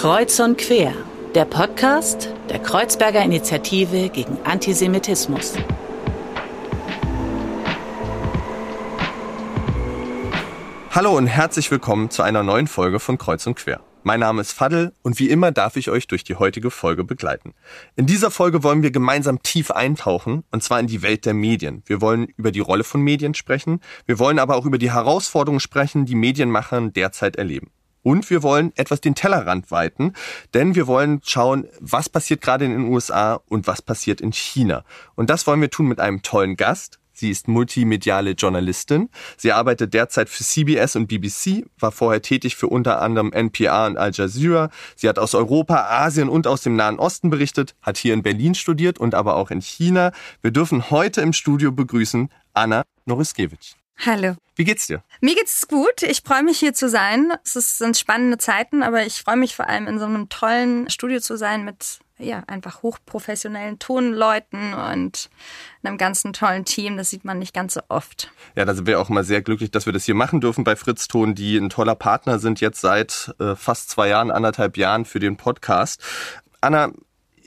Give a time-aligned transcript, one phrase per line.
[0.00, 0.94] Kreuz und Quer,
[1.34, 5.52] der Podcast der Kreuzberger Initiative gegen Antisemitismus.
[10.90, 13.82] Hallo und herzlich willkommen zu einer neuen Folge von Kreuz und Quer.
[14.02, 17.52] Mein Name ist Fadel und wie immer darf ich euch durch die heutige Folge begleiten.
[17.94, 21.82] In dieser Folge wollen wir gemeinsam tief eintauchen und zwar in die Welt der Medien.
[21.84, 25.60] Wir wollen über die Rolle von Medien sprechen, wir wollen aber auch über die Herausforderungen
[25.60, 27.70] sprechen, die Medienmacher derzeit erleben.
[28.02, 30.14] Und wir wollen etwas den Tellerrand weiten,
[30.54, 34.84] denn wir wollen schauen, was passiert gerade in den USA und was passiert in China.
[35.16, 36.98] Und das wollen wir tun mit einem tollen Gast.
[37.12, 39.10] Sie ist multimediale Journalistin.
[39.36, 43.98] Sie arbeitet derzeit für CBS und BBC, war vorher tätig für unter anderem NPR und
[43.98, 44.70] Al Jazeera.
[44.96, 48.54] Sie hat aus Europa, Asien und aus dem Nahen Osten berichtet, hat hier in Berlin
[48.54, 50.12] studiert und aber auch in China.
[50.40, 53.74] Wir dürfen heute im Studio begrüßen Anna Noriskewitsch.
[54.06, 54.34] Hallo.
[54.56, 55.02] Wie geht's dir?
[55.20, 56.02] Mir geht's gut.
[56.02, 57.34] Ich freue mich hier zu sein.
[57.44, 61.20] Es sind spannende Zeiten, aber ich freue mich vor allem in so einem tollen Studio
[61.20, 65.28] zu sein mit ja, einfach hochprofessionellen Tonleuten und
[65.82, 66.96] einem ganzen tollen Team.
[66.96, 68.30] Das sieht man nicht ganz so oft.
[68.56, 70.76] Ja, da sind wir auch mal sehr glücklich, dass wir das hier machen dürfen bei
[70.76, 75.04] Fritz Ton, die ein toller Partner sind jetzt seit äh, fast zwei Jahren, anderthalb Jahren
[75.04, 76.02] für den Podcast.
[76.62, 76.90] Anna,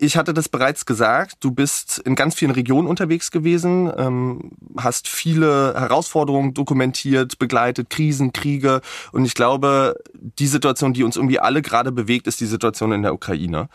[0.03, 5.07] ich hatte das bereits gesagt, du bist in ganz vielen Regionen unterwegs gewesen, ähm, hast
[5.07, 8.81] viele Herausforderungen dokumentiert, begleitet, Krisen, Kriege.
[9.11, 13.01] Und ich glaube, die Situation, die uns irgendwie alle gerade bewegt, ist die Situation in
[13.01, 13.69] der Ukraine.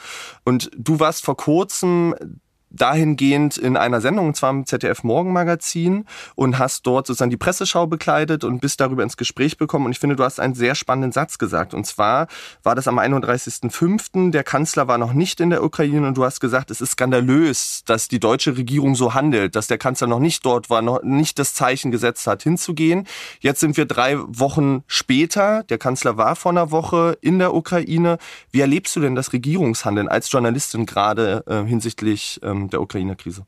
[0.45, 2.15] Und du warst vor kurzem
[2.71, 7.87] dahingehend in einer Sendung, und zwar im ZDF Morgenmagazin, und hast dort sozusagen die Presseschau
[7.87, 9.87] bekleidet und bist darüber ins Gespräch bekommen.
[9.87, 11.75] Und ich finde, du hast einen sehr spannenden Satz gesagt.
[11.75, 12.27] Und zwar
[12.63, 14.31] war das am 31.05.
[14.31, 17.83] Der Kanzler war noch nicht in der Ukraine und du hast gesagt, es ist skandalös,
[17.87, 21.39] dass die deutsche Regierung so handelt, dass der Kanzler noch nicht dort war, noch nicht
[21.39, 23.07] das Zeichen gesetzt hat, hinzugehen.
[23.41, 25.63] Jetzt sind wir drei Wochen später.
[25.65, 28.19] Der Kanzler war vor einer Woche in der Ukraine.
[28.51, 33.47] Wie erlebst du denn das Regierungshandeln als Journalistin gerade äh, hinsichtlich ähm, der Ukraine-Krise?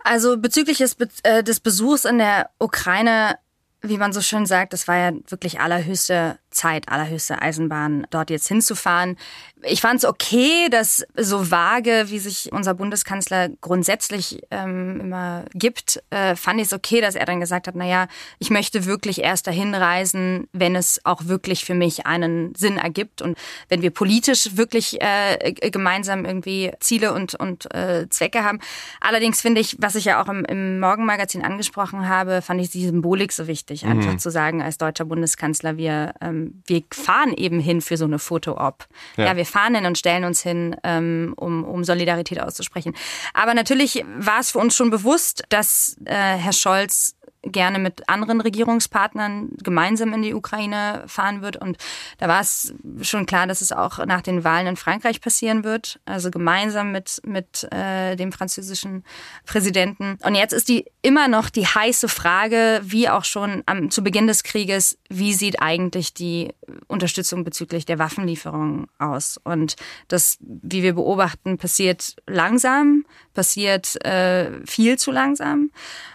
[0.00, 3.38] Also bezüglich des, Be äh, des Besuchs in der Ukraine,
[3.82, 8.48] wie man so schön sagt, das war ja wirklich allerhöchste Zeit, allerhöchste Eisenbahn, dort jetzt
[8.48, 9.16] hinzufahren.
[9.64, 16.02] Ich fand es okay, dass so vage, wie sich unser Bundeskanzler grundsätzlich ähm, immer gibt,
[16.10, 18.08] äh, fand ich es okay, dass er dann gesagt hat, naja,
[18.38, 23.22] ich möchte wirklich erst dahin reisen, wenn es auch wirklich für mich einen Sinn ergibt
[23.22, 23.38] und
[23.68, 28.58] wenn wir politisch wirklich äh, gemeinsam irgendwie Ziele und, und äh, Zwecke haben.
[29.00, 32.84] Allerdings finde ich, was ich ja auch im, im Morgenmagazin angesprochen habe, fand ich die
[32.84, 34.18] Symbolik so wichtig, einfach mhm.
[34.18, 38.86] zu sagen, als deutscher Bundeskanzler, wir ähm, wir fahren eben hin für so eine Foto-Op.
[39.16, 39.26] Ja.
[39.26, 39.36] ja.
[39.36, 42.94] wir fahren hin und stellen uns hin, ähm, um, um Solidarität auszusprechen.
[43.34, 48.40] Aber natürlich war es für uns schon bewusst, dass äh, Herr Scholz gerne mit anderen
[48.40, 51.56] Regierungspartnern gemeinsam in die Ukraine fahren wird.
[51.56, 51.76] Und
[52.18, 56.00] da war es schon klar, dass es auch nach den Wahlen in Frankreich passieren wird.
[56.04, 59.04] Also gemeinsam mit, mit äh, dem französischen
[59.44, 60.18] Präsidenten.
[60.24, 64.26] Und jetzt ist die immer noch die heiße Frage, wie auch schon am, zu Beginn
[64.26, 66.54] des Krieges, wie sieht eigentlich die
[66.86, 69.38] Unterstützung bezüglich der Waffenlieferungen aus?
[69.42, 69.76] Und
[70.08, 73.04] das, wie wir beobachten, passiert langsam,
[73.34, 75.70] passiert äh, viel zu langsam.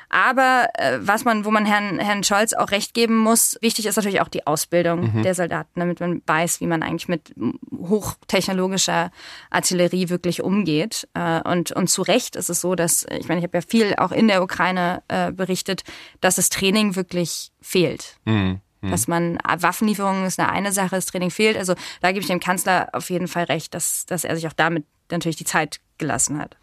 [0.10, 3.98] Aber äh, was man, wo man Herrn, Herrn Scholz auch recht geben muss, wichtig ist
[3.98, 5.24] natürlich auch die Ausbildung mhm.
[5.24, 7.34] der Soldaten, damit man weiß, wie man eigentlich mit
[7.78, 9.12] hochtechnologischer
[9.50, 11.08] Artillerie wirklich umgeht.
[11.14, 13.96] Äh, und, und zu Recht ist es so, dass, ich meine, ich habe ja viel
[13.98, 15.84] auch in der Ukraine äh, berichtet,
[16.22, 18.18] dass das Training wirklich fehlt.
[18.24, 18.62] Mhm.
[18.82, 18.90] mhm.
[18.90, 21.58] Dass man Waffenlieferungen ist eine, eine Sache, das Training fehlt.
[21.58, 24.54] Also da gebe ich dem Kanzler auf jeden Fall recht, dass, dass er sich auch
[24.54, 26.58] damit natürlich die Zeit gelassen hat.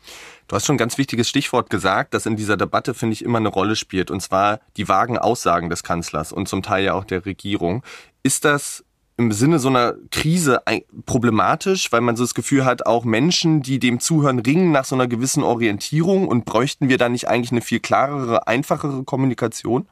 [0.49, 3.39] Du hast schon ein ganz wichtiges Stichwort gesagt, das in dieser Debatte, finde ich, immer
[3.39, 7.05] eine Rolle spielt, und zwar die vagen Aussagen des Kanzlers und zum Teil ja auch
[7.05, 7.83] der Regierung.
[8.23, 8.85] Ist das
[9.17, 10.61] im Sinne so einer Krise
[11.07, 14.97] problematisch, weil man so das Gefühl hat, auch Menschen, die dem zuhören, ringen nach so
[14.97, 19.87] einer gewissen Orientierung und bräuchten wir da nicht eigentlich eine viel klarere, einfachere Kommunikation?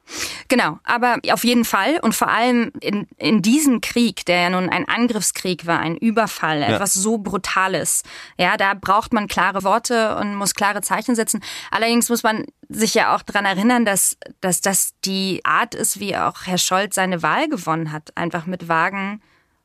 [0.48, 4.68] Genau, aber auf jeden Fall und vor allem in, in diesem Krieg, der ja nun
[4.68, 6.68] ein Angriffskrieg war, ein Überfall, ja.
[6.68, 8.02] etwas so Brutales,
[8.38, 11.42] ja, da braucht man klare Worte und muss klare Zeichen setzen.
[11.70, 16.16] Allerdings muss man sich ja auch daran erinnern, dass, dass das die Art ist, wie
[16.16, 19.20] auch Herr Scholz seine Wahl gewonnen hat, einfach mit vagen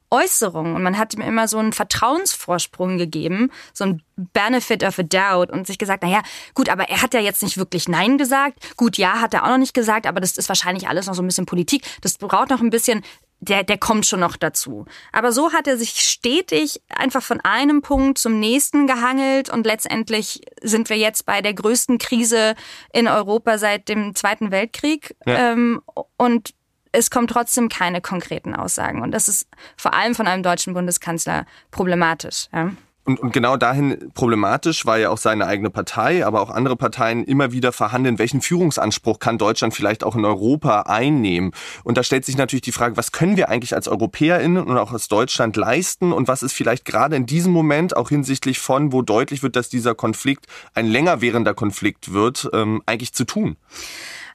[0.09, 0.75] Äußerungen.
[0.75, 5.51] Und man hat ihm immer so einen Vertrauensvorsprung gegeben, so ein Benefit of a Doubt
[5.51, 6.21] und sich gesagt, naja,
[6.53, 8.77] gut, aber er hat ja jetzt nicht wirklich Nein gesagt.
[8.77, 11.21] Gut, ja, hat er auch noch nicht gesagt, aber das ist wahrscheinlich alles noch so
[11.21, 11.83] ein bisschen Politik.
[12.01, 13.03] Das braucht noch ein bisschen
[13.39, 14.85] der, der kommt schon noch dazu.
[15.11, 20.41] Aber so hat er sich stetig einfach von einem Punkt zum nächsten gehangelt und letztendlich
[20.61, 22.55] sind wir jetzt bei der größten Krise
[22.91, 25.15] in Europa seit dem Zweiten Weltkrieg.
[25.25, 25.51] Ja.
[25.51, 25.81] Ähm,
[26.17, 26.53] und
[26.91, 29.01] es kommen trotzdem keine konkreten Aussagen.
[29.01, 32.47] Und das ist vor allem von einem deutschen Bundeskanzler problematisch.
[32.53, 32.71] Ja.
[33.07, 37.23] Und, und genau dahin problematisch war ja auch seine eigene Partei, aber auch andere Parteien
[37.23, 41.53] immer wieder verhandeln, welchen Führungsanspruch kann Deutschland vielleicht auch in Europa einnehmen.
[41.85, 44.91] Und da stellt sich natürlich die Frage, was können wir eigentlich als EuropäerInnen und auch
[44.91, 49.01] als Deutschland leisten und was ist vielleicht gerade in diesem Moment auch hinsichtlich von, wo
[49.01, 53.55] deutlich wird, dass dieser Konflikt ein länger währender Konflikt wird, ähm, eigentlich zu tun?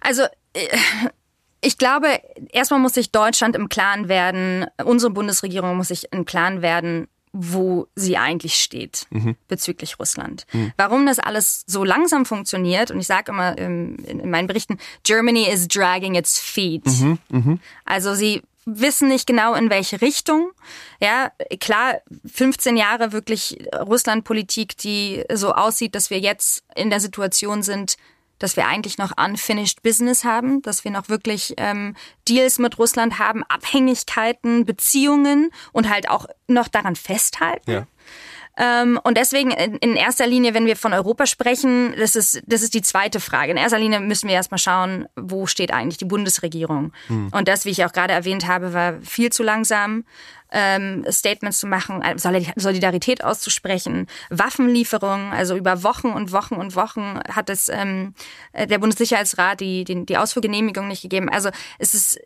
[0.00, 0.22] Also
[0.54, 0.66] äh,
[1.60, 2.08] ich glaube,
[2.50, 7.88] erstmal muss sich Deutschland im Klaren werden, unsere Bundesregierung muss sich im Klaren werden, wo
[7.94, 9.36] sie eigentlich steht mhm.
[9.48, 10.46] bezüglich Russland.
[10.52, 10.72] Mhm.
[10.76, 15.48] Warum das alles so langsam funktioniert, und ich sage immer ähm, in meinen Berichten, Germany
[15.48, 16.86] is dragging its feet.
[16.86, 17.18] Mhm.
[17.30, 17.60] mhm.
[17.84, 20.52] Also sie wissen nicht genau in welche Richtung.
[21.00, 22.00] Ja, klar,
[22.32, 27.96] 15 Jahre wirklich Russlandpolitik, die so aussieht, dass wir jetzt in der Situation sind,
[28.42, 31.94] dass wir eigentlich noch unfinished Business haben, dass wir noch wirklich ähm,
[32.28, 37.70] Deals mit Russland haben, Abhängigkeiten, Beziehungen und halt auch noch daran festhalten.
[37.70, 37.86] Ja.
[38.58, 42.74] Ähm, und deswegen in erster Linie, wenn wir von Europa sprechen, das ist, das ist
[42.74, 43.50] die zweite Frage.
[43.50, 46.92] In erster Linie müssen wir erstmal schauen, wo steht eigentlich die Bundesregierung.
[47.06, 47.30] Hm.
[47.32, 50.04] Und das, wie ich auch gerade erwähnt habe, war viel zu langsam.
[50.54, 57.20] Ähm, Statements zu machen, äh, Solidarität auszusprechen, Waffenlieferungen, also über Wochen und Wochen und Wochen
[57.28, 58.14] hat es ähm,
[58.52, 61.28] äh, der Bundessicherheitsrat die, die, die Ausfuhrgenehmigung nicht gegeben.
[61.30, 62.20] Also es ist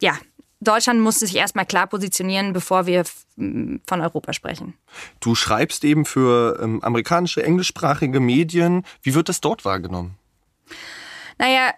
[0.00, 0.18] ja
[0.60, 3.04] Deutschland musste sich erstmal klar positionieren, bevor wir
[3.36, 4.74] von Europa sprechen.
[5.20, 8.84] Du schreibst eben für ähm, amerikanische, englischsprachige Medien.
[9.02, 10.18] Wie wird das dort wahrgenommen?
[11.38, 11.72] Naja,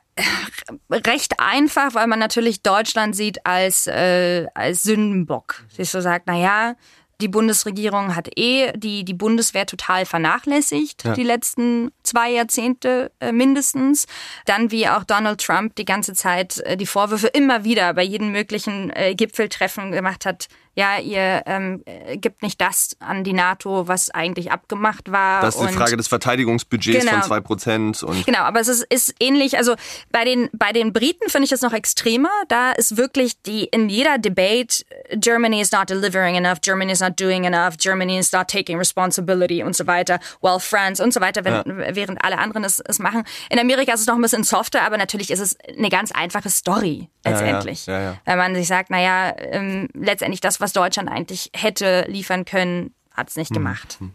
[0.90, 5.64] recht einfach, weil man natürlich Deutschland sieht als, äh, als Sündenbock.
[5.68, 6.74] Sich so sagt, naja,
[7.22, 11.14] die Bundesregierung hat eh die, die Bundeswehr total vernachlässigt, ja.
[11.14, 14.06] die letzten zwei Jahrzehnte äh, mindestens.
[14.44, 18.32] Dann wie auch Donald Trump die ganze Zeit äh, die Vorwürfe immer wieder bei jedem
[18.32, 21.84] möglichen äh, Gipfeltreffen gemacht hat, ja, ihr ähm,
[22.14, 25.42] gibt nicht das an die NATO, was eigentlich abgemacht war.
[25.42, 28.04] Das ist die Frage des Verteidigungsbudgets genau, von zwei Prozent.
[28.24, 29.58] Genau, aber es ist, ist ähnlich.
[29.58, 29.74] Also
[30.10, 32.30] bei den, bei den Briten finde ich das noch extremer.
[32.48, 34.84] Da ist wirklich die in jeder Debate,
[35.16, 39.62] Germany is not delivering enough, Germany is not doing enough, Germany is not taking responsibility
[39.62, 41.94] und so weiter, well, France und so weiter, wenn, ja.
[41.94, 43.24] während alle anderen es, es machen.
[43.50, 46.48] In Amerika ist es noch ein bisschen softer, aber natürlich ist es eine ganz einfache
[46.48, 47.86] Story letztendlich.
[47.86, 52.44] Ja, ja, Wenn man sich sagt, naja, ähm, letztendlich das, was Deutschland eigentlich hätte liefern
[52.44, 53.96] können, hat es nicht hm, gemacht.
[53.98, 54.12] Hm.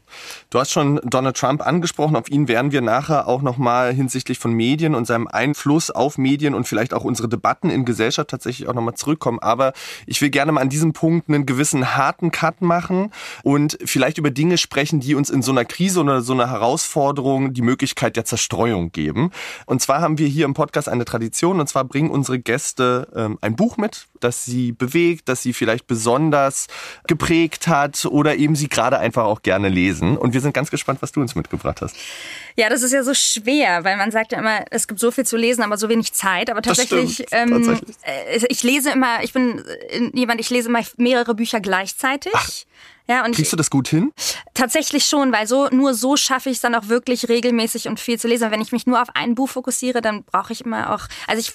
[0.50, 2.16] Du hast schon Donald Trump angesprochen.
[2.16, 6.54] Auf ihn werden wir nachher auch nochmal hinsichtlich von Medien und seinem Einfluss auf Medien
[6.54, 9.40] und vielleicht auch unsere Debatten in Gesellschaft tatsächlich auch nochmal zurückkommen.
[9.40, 9.74] Aber
[10.06, 13.12] ich will gerne mal an diesem Punkt einen gewissen harten Cut machen
[13.44, 17.54] und vielleicht über Dinge sprechen, die uns in so einer Krise oder so einer Herausforderung
[17.54, 19.32] die Möglichkeit der Zerstreuung geben.
[19.66, 23.38] Und zwar haben wir hier im Podcast eine Tradition und zwar bringen unsere Gäste ähm,
[23.42, 26.68] ein Buch mit, das sie bewegt, das sie vielleicht besonders
[27.08, 30.18] geprägt hat oder eben sie gerade einfach auch gerne lesen.
[30.18, 31.96] Und wir sind ganz gespannt, was du uns mitgebracht hast.
[32.56, 35.26] Ja, das ist ja so schwer, weil man sagt ja immer, es gibt so viel
[35.26, 36.50] zu lesen, aber so wenig Zeit.
[36.50, 37.96] Aber tatsächlich, ähm, tatsächlich.
[38.04, 39.64] Äh, ich lese immer, ich bin
[40.14, 42.34] jemand, ich lese immer mehrere Bücher gleichzeitig.
[42.36, 42.50] Ach.
[43.10, 44.12] Ja, und Kriegst du das gut hin?
[44.54, 48.20] Tatsächlich schon, weil so nur so schaffe ich es dann auch wirklich regelmäßig und viel
[48.20, 48.52] zu lesen.
[48.52, 51.54] Wenn ich mich nur auf ein Buch fokussiere, dann brauche ich immer auch, also ich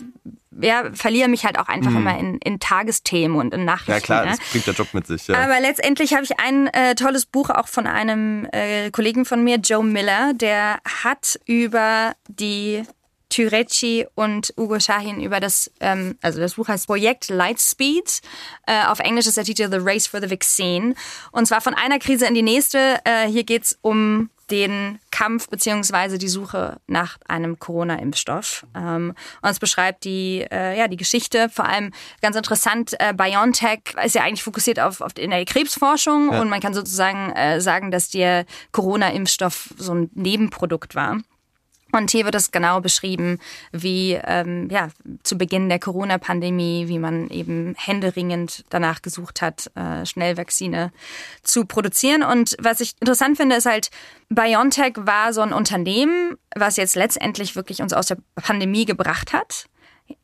[0.60, 1.96] ja, verliere mich halt auch einfach mhm.
[1.96, 3.93] immer in, in Tagesthemen und in Nachrichten.
[3.93, 4.31] Ja klar, ne?
[4.32, 5.26] das bringt der Job mit sich.
[5.28, 5.38] Ja.
[5.38, 9.56] Aber letztendlich habe ich ein äh, tolles Buch auch von einem äh, Kollegen von mir,
[9.56, 12.84] Joe Miller, der hat über die
[13.32, 18.20] Türeci und Ugo Shahin über das, ähm, also das Buch heißt Projekt Lightspeed.
[18.67, 20.94] Äh, auf Englisch ist der Titel The Race for the Vaccine.
[21.32, 23.01] Und zwar von einer Krise in die nächste.
[23.05, 28.67] Äh, hier geht's um den Kampf beziehungsweise die Suche nach einem Corona-Impfstoff.
[28.74, 33.94] Ähm, und es beschreibt die, äh, ja, die Geschichte, vor allem ganz interessant, äh, BioNTech
[34.05, 36.41] ist ja eigentlich fokussiert auf, auf in der Krebsforschung ja.
[36.43, 41.19] und man kann sozusagen äh, sagen, dass der Corona-Impfstoff so ein Nebenprodukt war.
[41.93, 43.39] Und hier wird es genau beschrieben,
[43.70, 44.89] wie ähm, ja,
[45.22, 50.91] zu Beginn der Corona-Pandemie, wie man eben händeringend danach gesucht hat, äh, schnell Vakzine
[51.43, 52.22] zu produzieren.
[52.22, 53.91] Und was ich interessant finde, ist halt,
[54.31, 59.67] BioNTech war so ein Unternehmen, was jetzt letztendlich wirklich uns aus der Pandemie gebracht hat.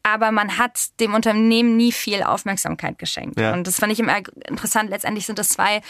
[0.03, 3.39] Aber man hat dem Unternehmen nie viel Aufmerksamkeit geschenkt.
[3.39, 3.53] Ja.
[3.53, 4.91] Und das fand ich immer interessant.
[4.91, 5.83] Letztendlich sind das zwei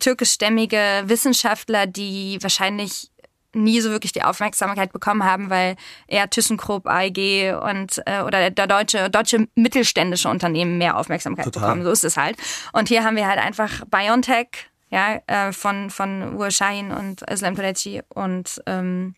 [0.00, 3.10] türkischstämmige Wissenschaftler, die wahrscheinlich
[3.56, 8.66] nie so wirklich die Aufmerksamkeit bekommen haben, weil eher ThyssenKrupp, AEG und äh, oder der
[8.66, 11.62] deutsche deutsche mittelständische Unternehmen mehr Aufmerksamkeit Total.
[11.62, 11.84] bekommen.
[11.84, 12.36] So ist es halt.
[12.72, 14.48] Und hier haben wir halt einfach BioNTech,
[14.90, 19.14] ja, äh, von von Shahin und Islam Toleci und ähm,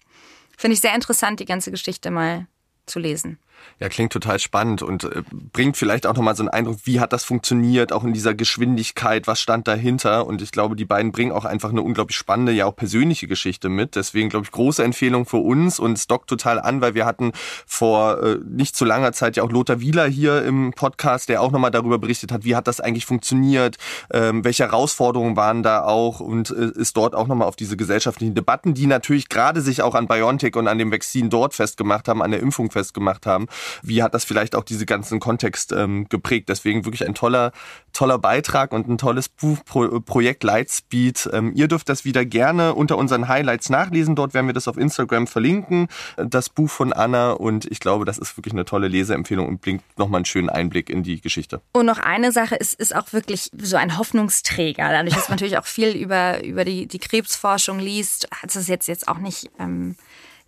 [0.56, 2.46] finde ich sehr interessant, die ganze Geschichte mal
[2.86, 3.38] zu lesen.
[3.80, 7.12] Ja, klingt total spannend und äh, bringt vielleicht auch nochmal so einen Eindruck, wie hat
[7.12, 10.26] das funktioniert, auch in dieser Geschwindigkeit, was stand dahinter.
[10.26, 13.68] Und ich glaube, die beiden bringen auch einfach eine unglaublich spannende, ja auch persönliche Geschichte
[13.68, 13.94] mit.
[13.94, 17.32] Deswegen, glaube ich, große Empfehlung für uns und es dockt total an, weil wir hatten
[17.66, 21.52] vor äh, nicht zu langer Zeit ja auch Lothar Wieler hier im Podcast, der auch
[21.52, 23.76] nochmal darüber berichtet hat, wie hat das eigentlich funktioniert,
[24.12, 28.34] ähm, welche Herausforderungen waren da auch und äh, ist dort auch nochmal auf diese gesellschaftlichen
[28.34, 32.22] Debatten, die natürlich gerade sich auch an BioNTech und an dem Vakzin dort festgemacht haben,
[32.22, 33.46] an der Impfung festgemacht haben,
[33.82, 36.48] wie hat das vielleicht auch diese ganzen Kontext ähm, geprägt.
[36.48, 37.52] Deswegen wirklich ein toller,
[37.92, 41.30] toller Beitrag und ein tolles Buch, Pro, Projekt Lightspeed.
[41.32, 44.14] Ähm, ihr dürft das wieder gerne unter unseren Highlights nachlesen.
[44.16, 47.32] Dort werden wir das auf Instagram verlinken, das Buch von Anna.
[47.32, 50.90] Und ich glaube, das ist wirklich eine tolle Leseempfehlung und bringt nochmal einen schönen Einblick
[50.90, 51.60] in die Geschichte.
[51.72, 54.88] Und noch eine Sache ist, ist auch wirklich so ein Hoffnungsträger.
[54.90, 58.88] Dadurch, dass man natürlich auch viel über, über die, die Krebsforschung liest, hat es jetzt,
[58.88, 59.50] jetzt auch nicht...
[59.58, 59.96] Ähm,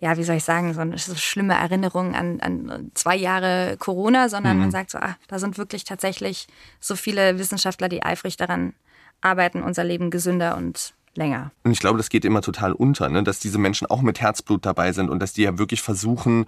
[0.01, 4.29] ja, wie soll ich sagen, so eine so schlimme Erinnerung an, an zwei Jahre Corona,
[4.29, 4.63] sondern mhm.
[4.63, 6.47] man sagt so, ah, da sind wirklich tatsächlich
[6.79, 8.73] so viele Wissenschaftler, die eifrig daran
[9.21, 11.51] arbeiten, unser Leben gesünder und länger.
[11.63, 13.23] Und ich glaube, das geht immer total unter, ne?
[13.23, 16.47] dass diese Menschen auch mit Herzblut dabei sind und dass die ja wirklich versuchen,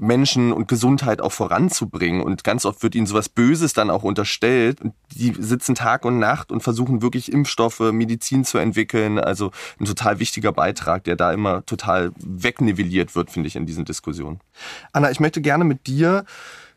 [0.00, 2.22] Menschen und Gesundheit auch voranzubringen.
[2.22, 4.80] Und ganz oft wird ihnen sowas Böses dann auch unterstellt.
[4.80, 9.18] Und die sitzen Tag und Nacht und versuchen wirklich Impfstoffe, Medizin zu entwickeln.
[9.18, 13.84] Also ein total wichtiger Beitrag, der da immer total wegnivelliert wird, finde ich, in diesen
[13.84, 14.40] Diskussionen.
[14.92, 16.24] Anna, ich möchte gerne mit dir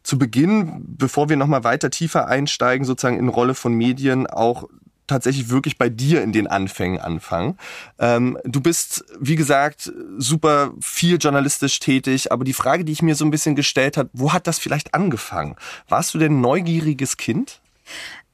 [0.04, 4.68] zu Beginn, bevor wir nochmal weiter tiefer einsteigen, sozusagen in Rolle von Medien, auch
[5.08, 7.58] tatsächlich wirklich bei dir in den Anfängen anfangen.
[8.00, 13.16] Ähm, du bist, wie gesagt, super viel journalistisch tätig, aber die Frage, die ich mir
[13.16, 15.56] so ein bisschen gestellt habe, wo hat das vielleicht angefangen?
[15.88, 17.62] Warst du denn neugieriges Kind?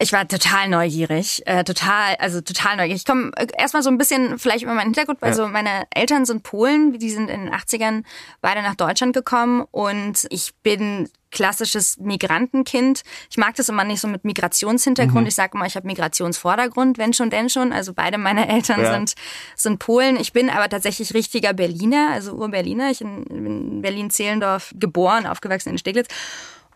[0.02, 3.02] Ich war total neugierig, äh, total, also total neugierig.
[3.02, 5.22] Ich komme äh, erstmal so ein bisschen vielleicht über meinen Hintergrund.
[5.22, 5.48] Also ja.
[5.50, 8.04] meine Eltern sind Polen, die sind in den 80ern
[8.40, 13.02] beide nach Deutschland gekommen und ich bin klassisches Migrantenkind.
[13.30, 15.22] Ich mag das immer nicht so mit Migrationshintergrund.
[15.22, 15.28] Mhm.
[15.28, 17.74] Ich sage immer, ich habe Migrationsvordergrund, wenn schon, denn schon.
[17.74, 18.94] Also beide meine Eltern ja.
[18.94, 19.16] sind,
[19.56, 20.18] sind Polen.
[20.18, 22.90] Ich bin aber tatsächlich richtiger Berliner, also Ur-Berliner.
[22.92, 26.08] Ich bin in Berlin-Zehlendorf geboren, aufgewachsen in Steglitz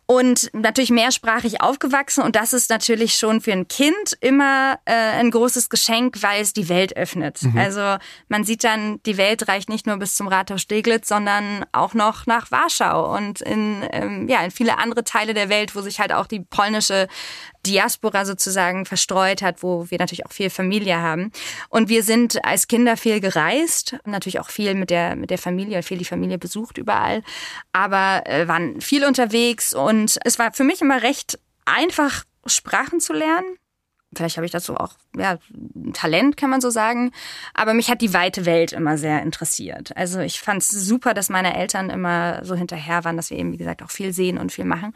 [0.05, 5.31] und natürlich mehrsprachig aufgewachsen und das ist natürlich schon für ein Kind immer äh, ein
[5.31, 7.41] großes Geschenk, weil es die Welt öffnet.
[7.41, 7.57] Mhm.
[7.57, 11.93] Also man sieht dann, die Welt reicht nicht nur bis zum Rathaus Steglitz, sondern auch
[11.93, 15.99] noch nach Warschau und in ähm, ja in viele andere Teile der Welt, wo sich
[15.99, 17.07] halt auch die polnische
[17.65, 21.31] Diaspora sozusagen verstreut hat, wo wir natürlich auch viel Familie haben.
[21.69, 25.83] Und wir sind als Kinder viel gereist, natürlich auch viel mit der, mit der Familie,
[25.83, 27.23] viel die Familie besucht überall,
[27.71, 33.13] aber äh, waren viel unterwegs und es war für mich immer recht einfach, Sprachen zu
[33.13, 33.55] lernen
[34.15, 35.37] vielleicht habe ich dazu auch ja,
[35.93, 37.11] Talent, kann man so sagen.
[37.53, 39.95] Aber mich hat die weite Welt immer sehr interessiert.
[39.95, 43.51] Also ich fand es super, dass meine Eltern immer so hinterher waren, dass wir eben,
[43.51, 44.93] wie gesagt, auch viel sehen und viel machen.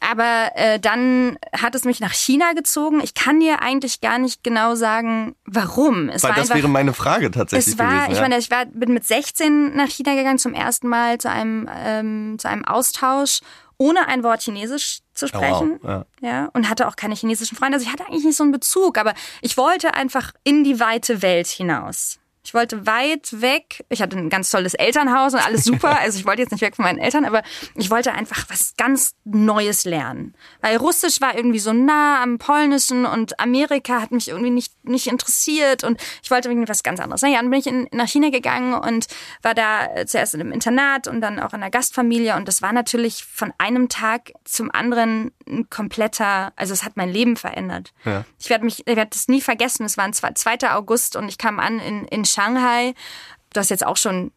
[0.00, 3.00] Aber äh, dann hat es mich nach China gezogen.
[3.02, 6.08] Ich kann dir eigentlich gar nicht genau sagen, warum.
[6.08, 7.74] Es Weil das einfach, wäre meine Frage tatsächlich.
[7.74, 10.88] Es war, gewesen, ich meine, ich war, bin mit 16 nach China gegangen zum ersten
[10.88, 13.40] Mal zu einem, ähm, zu einem Austausch
[13.78, 15.80] ohne ein Wort Chinesisch zu sprechen.
[15.82, 16.04] Oh, wow.
[16.20, 16.28] ja.
[16.28, 16.50] ja.
[16.52, 17.76] Und hatte auch keine chinesischen Freunde.
[17.76, 21.22] Also ich hatte eigentlich nicht so einen Bezug, aber ich wollte einfach in die weite
[21.22, 22.18] Welt hinaus.
[22.44, 23.84] Ich wollte weit weg.
[23.88, 25.98] Ich hatte ein ganz tolles Elternhaus und alles super.
[26.04, 27.42] Also ich wollte jetzt nicht weg von meinen Eltern, aber
[27.76, 30.34] ich wollte einfach was ganz Neues lernen.
[30.60, 35.06] Weil Russisch war irgendwie so nah am Polnischen und Amerika hat mich irgendwie nicht, nicht
[35.06, 37.22] interessiert und ich wollte irgendwie was ganz anderes.
[37.22, 39.06] Naja, dann bin ich in, nach China gegangen und
[39.40, 42.72] war da zuerst in einem Internat und dann auch in einer Gastfamilie und das war
[42.72, 47.92] natürlich von einem Tag zum anderen ein kompletter, also es hat mein Leben verändert.
[48.04, 48.24] Ja.
[48.38, 49.84] Ich werde mich, ich werde das nie vergessen.
[49.84, 50.70] Es war ein 2.
[50.72, 52.94] August und ich kam an in, in Shanghai,
[53.52, 54.32] das jetzt auch schon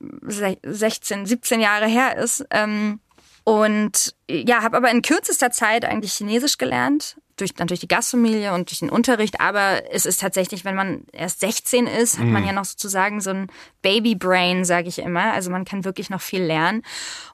[0.00, 2.44] 16, 17 Jahre her ist.
[2.50, 3.00] Ähm,
[3.44, 7.16] und ja, habe aber in kürzester Zeit eigentlich Chinesisch gelernt.
[7.36, 11.40] Durch natürlich die Gastfamilie und durch den Unterricht, aber es ist tatsächlich, wenn man erst
[11.40, 12.48] 16 ist, hat man mhm.
[12.48, 13.48] ja noch sozusagen so ein
[13.82, 15.34] Baby-Brain, sage ich immer.
[15.34, 16.82] Also man kann wirklich noch viel lernen.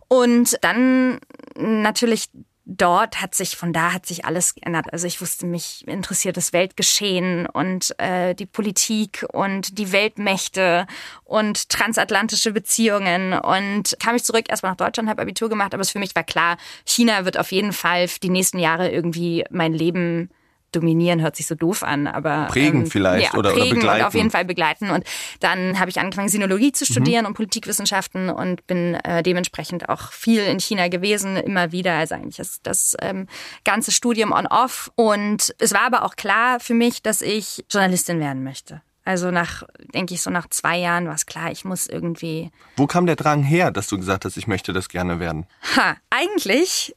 [0.08, 1.20] Und dann
[1.56, 2.28] natürlich
[2.64, 4.92] dort hat sich, von da hat sich alles geändert.
[4.92, 10.86] Also ich wusste, mich interessiert das Weltgeschehen und äh, die Politik und die Weltmächte
[11.24, 13.32] und transatlantische Beziehungen.
[13.32, 16.24] Und kam ich zurück erstmal nach Deutschland, habe Abitur gemacht, aber es für mich war
[16.24, 20.30] klar, China wird auf jeden Fall die nächsten Jahre irgendwie mein Leben
[20.72, 24.00] dominieren hört sich so doof an, aber prägen ähm, vielleicht ja, oder, prägen oder begleiten.
[24.00, 24.90] Und auf jeden Fall begleiten.
[24.90, 25.04] Und
[25.40, 27.28] dann habe ich angefangen, Sinologie zu studieren mhm.
[27.28, 31.94] und Politikwissenschaften und bin äh, dementsprechend auch viel in China gewesen, immer wieder.
[31.94, 33.26] Also eigentlich ist das ähm,
[33.64, 34.90] ganze Studium on-off.
[34.96, 38.82] Und es war aber auch klar für mich, dass ich Journalistin werden möchte.
[39.04, 39.64] Also nach,
[39.94, 42.50] denke ich, so nach zwei Jahren war es klar, ich muss irgendwie.
[42.76, 45.46] Wo kam der Drang her, dass du gesagt hast, ich möchte das gerne werden?
[45.76, 46.94] Ha, eigentlich,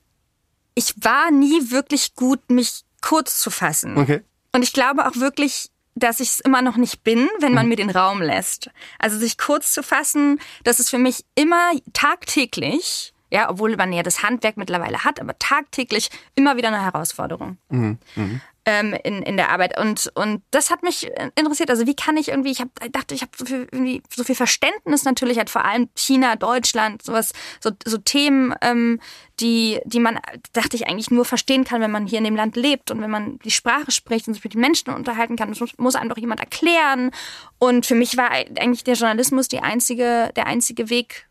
[0.75, 3.97] ich war nie wirklich gut, mich kurz zu fassen.
[3.97, 4.21] Okay.
[4.51, 7.75] Und ich glaube auch wirklich, dass ich es immer noch nicht bin, wenn man mir
[7.75, 8.69] den Raum lässt.
[8.97, 14.01] Also sich kurz zu fassen, das ist für mich immer tagtäglich, ja, obwohl man ja
[14.01, 17.57] das Handwerk mittlerweile hat, aber tagtäglich immer wieder eine Herausforderung.
[17.69, 17.99] Mhm.
[18.67, 19.79] Ähm, in, in der Arbeit.
[19.79, 21.69] Und, und das hat mich interessiert.
[21.69, 24.33] Also wie kann ich irgendwie, ich hab, ich dachte, ich habe so viel, so viel
[24.33, 28.99] Verständnis natürlich, hat vor allem China, Deutschland, sowas, so, so Themen, ähm,
[29.39, 30.19] die, die man,
[30.53, 33.11] dachte ich, eigentlich nur verstehen kann, wenn man hier in dem Land lebt und wenn
[33.11, 35.49] man die Sprache spricht und sich mit den Menschen unterhalten kann.
[35.49, 37.11] Das muss, muss einem doch jemand erklären.
[37.59, 41.27] Und für mich war eigentlich der Journalismus die einzige, der einzige Weg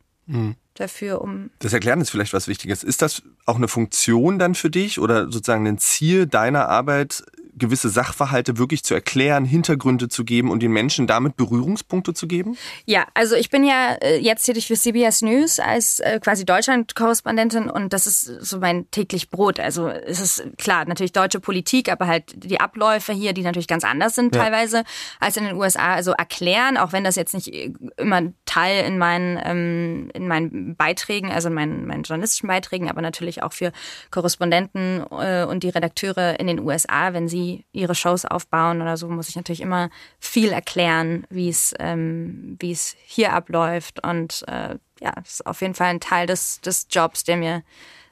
[0.75, 2.83] dafür, um Das Erklären ist vielleicht was Wichtiges.
[2.83, 7.25] Ist das auch eine Funktion dann für dich oder sozusagen ein Ziel deiner Arbeit,
[7.56, 12.56] gewisse Sachverhalte wirklich zu erklären, Hintergründe zu geben und den Menschen damit Berührungspunkte zu geben?
[12.87, 17.70] Ja, also ich bin ja äh, jetzt tätig für CBS News als äh, quasi Deutschland-Korrespondentin
[17.70, 19.61] und das ist so mein täglich Brot.
[19.61, 23.84] Also es ist klar, natürlich deutsche Politik, aber halt die Abläufe hier, die natürlich ganz
[23.84, 24.42] anders sind Ja.
[24.42, 24.84] teilweise
[25.20, 25.94] als in den USA.
[25.94, 27.49] Also erklären, auch wenn das jetzt nicht
[27.96, 33.02] immer Teil in meinen, ähm, in meinen Beiträgen, also in meinen, meinen journalistischen Beiträgen, aber
[33.02, 33.73] natürlich auch für
[34.11, 39.09] Korrespondenten äh, und die Redakteure in den USA, wenn sie ihre Shows aufbauen oder so,
[39.09, 44.77] muss ich natürlich immer viel erklären, wie es ähm, wie es hier abläuft und äh,
[45.01, 47.63] ja, das ist auf jeden Fall ein Teil des des Jobs, der mir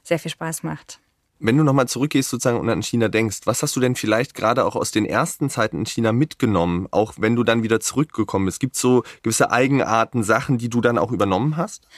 [0.02, 0.98] sehr viel Spaß macht.
[1.44, 4.64] Wenn du nochmal zurückgehst sozusagen und an China denkst, was hast du denn vielleicht gerade
[4.64, 8.60] auch aus den ersten Zeiten in China mitgenommen, auch wenn du dann wieder zurückgekommen bist?
[8.60, 11.88] Gibt es so gewisse Eigenarten, Sachen, die du dann auch übernommen hast?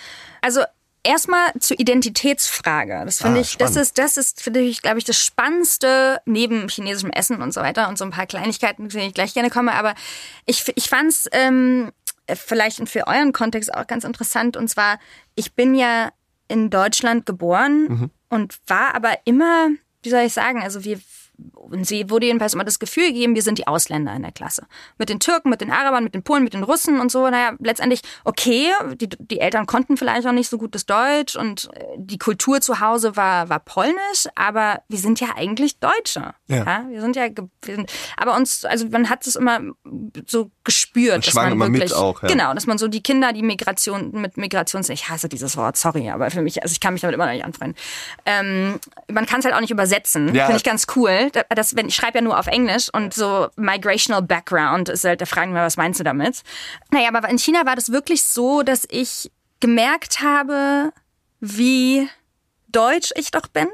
[0.40, 0.62] Also
[1.04, 3.02] erstmal zur Identitätsfrage.
[3.04, 3.82] Das finde Ah, ich, das spannend.
[3.82, 7.88] ist, das ist, finde ich, glaube ich, das Spannendste neben chinesischem Essen und so weiter
[7.88, 9.72] und so ein paar Kleinigkeiten, zu denen ich gleich gerne komme.
[9.74, 9.94] Aber
[10.46, 11.92] ich, ich fand es ähm,
[12.34, 14.56] vielleicht für euren Kontext auch ganz interessant.
[14.56, 14.98] Und zwar,
[15.34, 16.10] ich bin ja
[16.48, 19.68] in Deutschland geboren und war aber immer,
[20.02, 20.98] wie soll ich sagen, also wir
[21.52, 24.66] und sie wurde jedenfalls immer das Gefühl gegeben, wir sind die Ausländer in der Klasse.
[24.98, 27.28] Mit den Türken, mit den Arabern, mit den Polen, mit den Russen und so.
[27.28, 31.68] Naja, letztendlich, okay, die, die Eltern konnten vielleicht auch nicht so gut das Deutsch und
[31.74, 36.34] äh, die Kultur zu Hause war, war polnisch, aber wir sind ja eigentlich Deutsche.
[36.48, 36.84] Ja.
[36.88, 37.24] wir sind ja,
[37.62, 39.60] wir sind, aber uns, also man hat es immer
[40.26, 42.28] so gespürt, Das dass schwang man immer mit wirklich, auch, ja.
[42.28, 46.10] genau, dass man so die Kinder, die Migration, mit Migrations, ich hasse dieses Wort, sorry,
[46.10, 47.76] aber für mich, also ich kann mich damit immer noch nicht anfreunden.
[48.26, 48.78] Ähm,
[49.10, 50.44] man kann es halt auch nicht übersetzen, Ja.
[50.46, 51.23] finde ich ganz cool.
[51.32, 55.20] Da- Das, wenn, ich schreibe ja nur auf Englisch und so Migrational Background ist halt,
[55.20, 56.42] da fragen wir, was meinst du damit?
[56.90, 60.92] Naja, aber in China war das wirklich so, dass ich gemerkt habe,
[61.40, 62.08] wie
[62.68, 63.68] deutsch ich doch bin,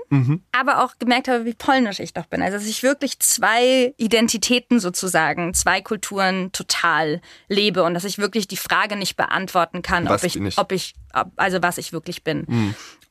[0.53, 2.43] aber auch gemerkt habe, wie polnisch ich doch bin.
[2.43, 8.47] Also dass ich wirklich zwei Identitäten sozusagen, zwei Kulturen total lebe und dass ich wirklich
[8.47, 12.25] die Frage nicht beantworten kann, Was ob ich, ob ich, ob, also was ich wirklich
[12.25, 12.45] bin.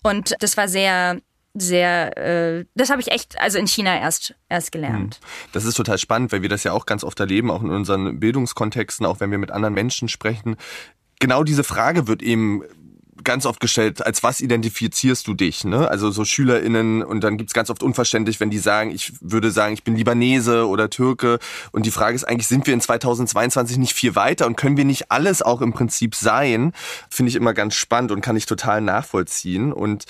[0.03, 1.19] Und das war sehr,
[1.61, 5.19] sehr, äh, das habe ich echt, also in China erst, erst gelernt.
[5.51, 8.19] Das ist total spannend, weil wir das ja auch ganz oft erleben, auch in unseren
[8.19, 10.57] Bildungskontexten, auch wenn wir mit anderen Menschen sprechen.
[11.19, 12.63] Genau diese Frage wird eben
[13.23, 15.63] ganz oft gestellt, als was identifizierst du dich?
[15.63, 15.89] Ne?
[15.89, 19.73] Also so SchülerInnen und dann gibt's ganz oft unverständlich, wenn die sagen, ich würde sagen,
[19.73, 21.39] ich bin Libanese oder Türke.
[21.71, 24.85] Und die Frage ist eigentlich, sind wir in 2022 nicht viel weiter und können wir
[24.85, 26.73] nicht alles auch im Prinzip sein?
[27.09, 29.73] Finde ich immer ganz spannend und kann ich total nachvollziehen.
[29.73, 30.05] Und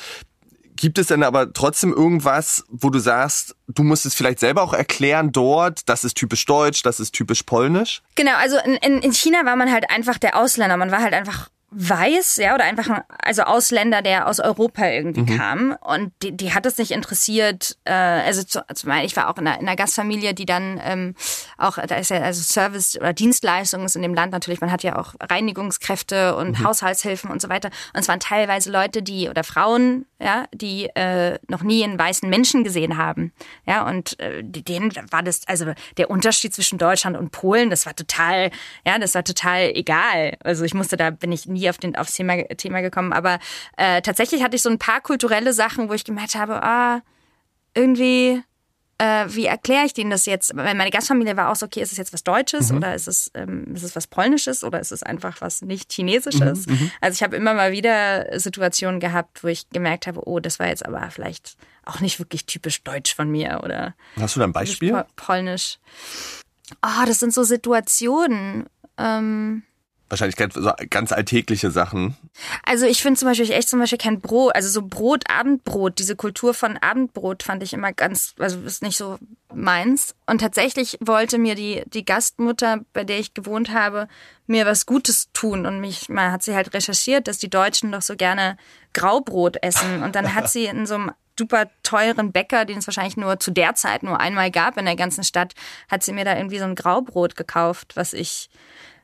[0.79, 4.71] Gibt es denn aber trotzdem irgendwas, wo du sagst, du musst es vielleicht selber auch
[4.71, 8.01] erklären dort, das ist typisch deutsch, das ist typisch polnisch?
[8.15, 10.77] Genau, also in, in, in China war man halt einfach der Ausländer.
[10.77, 15.25] Man war halt einfach weiß, ja, oder einfach ein also Ausländer, der aus Europa irgendwie
[15.25, 15.75] kam.
[15.81, 17.77] Und die, die hat es nicht interessiert.
[17.83, 21.13] Äh, also, zu, also ich war auch in einer, in einer Gastfamilie, die dann ähm,
[21.57, 24.81] auch, da ist ja also Service oder Dienstleistungen ist in dem Land natürlich, man hat
[24.81, 27.69] ja auch Reinigungskräfte und Haushaltshilfen und so weiter.
[27.93, 32.29] Und es waren teilweise Leute, die oder Frauen, ja, die äh, noch nie einen weißen
[32.29, 33.31] Menschen gesehen haben.
[33.65, 37.95] Ja, und äh, denen war das, also der Unterschied zwischen Deutschland und Polen, das war
[37.95, 38.51] total,
[38.85, 40.37] ja, das war total egal.
[40.43, 43.13] Also ich musste da, bin ich nie auf den, aufs Thema, Thema gekommen.
[43.13, 43.39] Aber
[43.77, 47.01] äh, tatsächlich hatte ich so ein paar kulturelle Sachen, wo ich gemerkt habe, ah,
[47.73, 48.43] irgendwie,
[48.99, 50.55] äh, wie erkläre ich denen das jetzt?
[50.55, 53.31] Weil meine Gastfamilie war auch so, okay, ist es jetzt was Deutsches oder ist es,
[53.33, 56.65] ähm, ist es was Polnisches oder ist es einfach was nicht Chinesisches?
[57.01, 60.67] Also ich habe immer mal wieder Situationen gehabt, wo ich gemerkt habe, oh, das war
[60.67, 64.53] jetzt aber vielleicht auch nicht wirklich typisch deutsch von mir oder Hast du da ein
[64.53, 64.91] Beispiel?
[64.91, 65.79] po polnisch.
[66.81, 68.65] Ah, das sind so Situationen.
[68.97, 69.63] Ähm,
[70.09, 72.17] wahrscheinlich so ganz alltägliche Sachen.
[72.63, 75.99] Also ich finde zum Beispiel, ich echt zum Beispiel kein Brot, also so Brot, Abendbrot,
[75.99, 79.17] diese Kultur von Abendbrot fand ich immer ganz, also ist nicht so
[79.53, 80.15] meins.
[80.25, 84.07] Und tatsächlich wollte mir die, die Gastmutter, bei der ich gewohnt habe,
[84.47, 85.65] mir was Gutes tun.
[85.65, 88.57] Und mich, mal hat sie halt recherchiert, dass die Deutschen doch so gerne
[88.93, 90.03] Graubrot essen.
[90.03, 93.51] Und dann hat sie in so einem super teuren Bäcker, den es wahrscheinlich nur zu
[93.51, 95.53] der Zeit nur einmal gab in der ganzen Stadt,
[95.89, 98.49] hat sie mir da irgendwie so ein Graubrot gekauft, was ich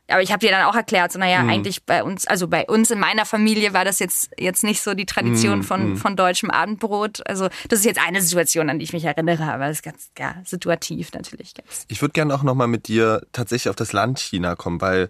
[0.07, 1.49] aber ich habe dir dann auch erklärt, so naja, mhm.
[1.49, 4.93] eigentlich bei uns, also bei uns in meiner Familie war das jetzt jetzt nicht so
[4.93, 5.63] die Tradition mhm.
[5.63, 5.97] von mhm.
[5.97, 7.27] von deutschem Abendbrot.
[7.27, 10.11] Also das ist jetzt eine Situation, an die ich mich erinnere, aber das ist ganz
[10.17, 11.53] ja situativ natürlich.
[11.55, 11.85] Ganz.
[11.87, 15.09] Ich würde gerne auch noch mal mit dir tatsächlich auf das Land China kommen, weil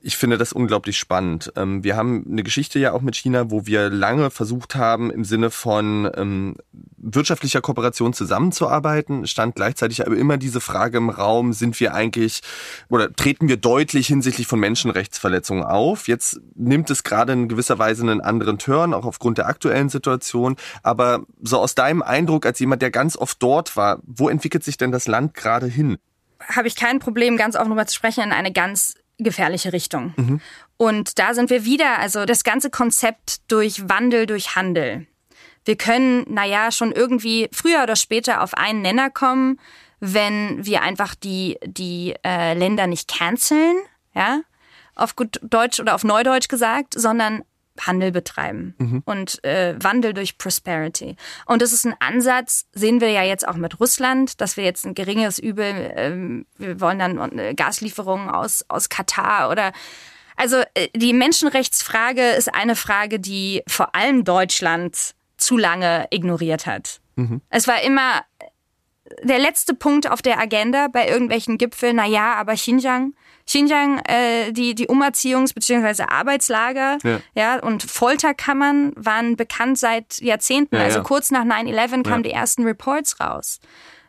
[0.00, 1.52] ich finde das unglaublich spannend.
[1.56, 5.24] Ähm, wir haben eine Geschichte ja auch mit China, wo wir lange versucht haben, im
[5.24, 6.56] Sinne von ähm,
[6.96, 12.42] wirtschaftlicher Kooperation zusammenzuarbeiten, stand gleichzeitig aber immer diese Frage im Raum, sind wir eigentlich
[12.88, 16.08] oder treten wir deutlich hinsichtlich von Menschenrechtsverletzungen auf?
[16.08, 20.56] Jetzt nimmt es gerade in gewisser Weise einen anderen Turn, auch aufgrund der aktuellen Situation.
[20.82, 24.76] Aber so aus deinem Eindruck als jemand, der ganz oft dort war, wo entwickelt sich
[24.76, 25.98] denn das Land gerade hin?
[26.40, 30.14] Habe ich kein Problem, ganz offen darüber zu sprechen, in eine ganz gefährliche Richtung.
[30.16, 30.40] Mhm.
[30.76, 35.06] Und da sind wir wieder, also das ganze Konzept durch Wandel, durch Handel.
[35.64, 39.58] Wir können, naja, schon irgendwie früher oder später auf einen Nenner kommen,
[40.00, 43.76] wenn wir einfach die, die äh, Länder nicht canceln,
[44.14, 44.42] ja,
[44.94, 47.42] auf gut Deutsch oder auf Neudeutsch gesagt, sondern
[47.80, 49.02] Handel betreiben mhm.
[49.04, 51.16] und äh, Wandel durch Prosperity.
[51.46, 54.86] Und das ist ein Ansatz, sehen wir ja jetzt auch mit Russland, dass wir jetzt
[54.86, 59.72] ein geringes Übel, ähm, wir wollen dann äh, Gaslieferungen aus, aus Katar oder
[60.36, 67.00] also äh, die Menschenrechtsfrage ist eine Frage, die vor allem Deutschland zu lange ignoriert hat.
[67.16, 67.40] Mhm.
[67.50, 68.22] Es war immer
[69.22, 73.14] der letzte Punkt auf der Agenda bei irgendwelchen Gipfeln, na ja, aber Xinjiang,
[73.46, 76.04] Xinjiang, äh, die, die Umerziehungs- bzw.
[76.08, 77.20] Arbeitslager ja.
[77.34, 77.62] ja.
[77.62, 80.76] und Folterkammern waren bekannt seit Jahrzehnten.
[80.76, 81.04] Ja, also ja.
[81.04, 83.60] kurz nach 9-11 kamen die ersten Reports raus.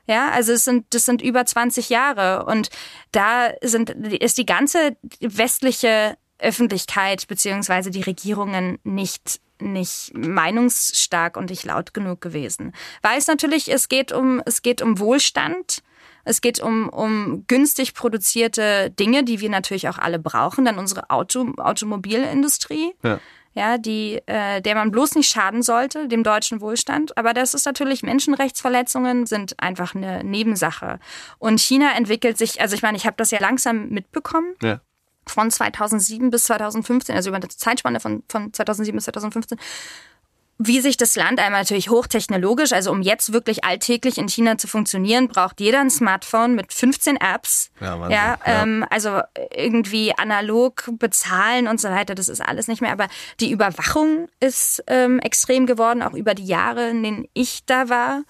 [0.07, 2.69] Ja, also es sind, das sind über 20 Jahre und
[3.11, 11.63] da sind, ist die ganze westliche Öffentlichkeit beziehungsweise die Regierungen nicht nicht meinungsstark und nicht
[11.63, 12.73] laut genug gewesen.
[13.01, 15.81] Weil es natürlich, es geht um, es geht um Wohlstand
[16.27, 20.65] es geht um, um günstig produzierte Dinge, die wir natürlich auch alle brauchen.
[20.65, 22.93] Dann unsere Auto, Automobilindustrie.
[23.03, 23.19] Ja.
[23.53, 27.17] Ja, die, äh, der man bloß nicht schaden sollte, dem deutschen Wohlstand.
[27.17, 30.99] Aber das ist natürlich, Menschenrechtsverletzungen sind einfach eine Nebensache.
[31.39, 34.53] Und China entwickelt sich, also ich meine, ich habe das ja langsam mitbekommen.
[34.61, 34.79] Ja
[35.29, 39.57] von 2007 bis 2015, also über eine Zeitspanne von, von 2007 bis 2015
[40.59, 44.67] wie sich das Land einmal natürlich hochtechnologisch, also um jetzt wirklich alltäglich in China zu
[44.67, 47.69] funktionieren, braucht jeder ein Smartphone mit 15 Apps.
[47.79, 48.11] Ja, Wahnsinn.
[48.11, 49.21] ja, ähm, also
[49.55, 52.91] irgendwie analog bezahlen und so weiter, das ist alles nicht mehr.
[52.91, 53.07] Aber
[53.39, 58.23] die Überwachung ist ähm, extrem geworden, auch über die Jahre, in denen ich da war.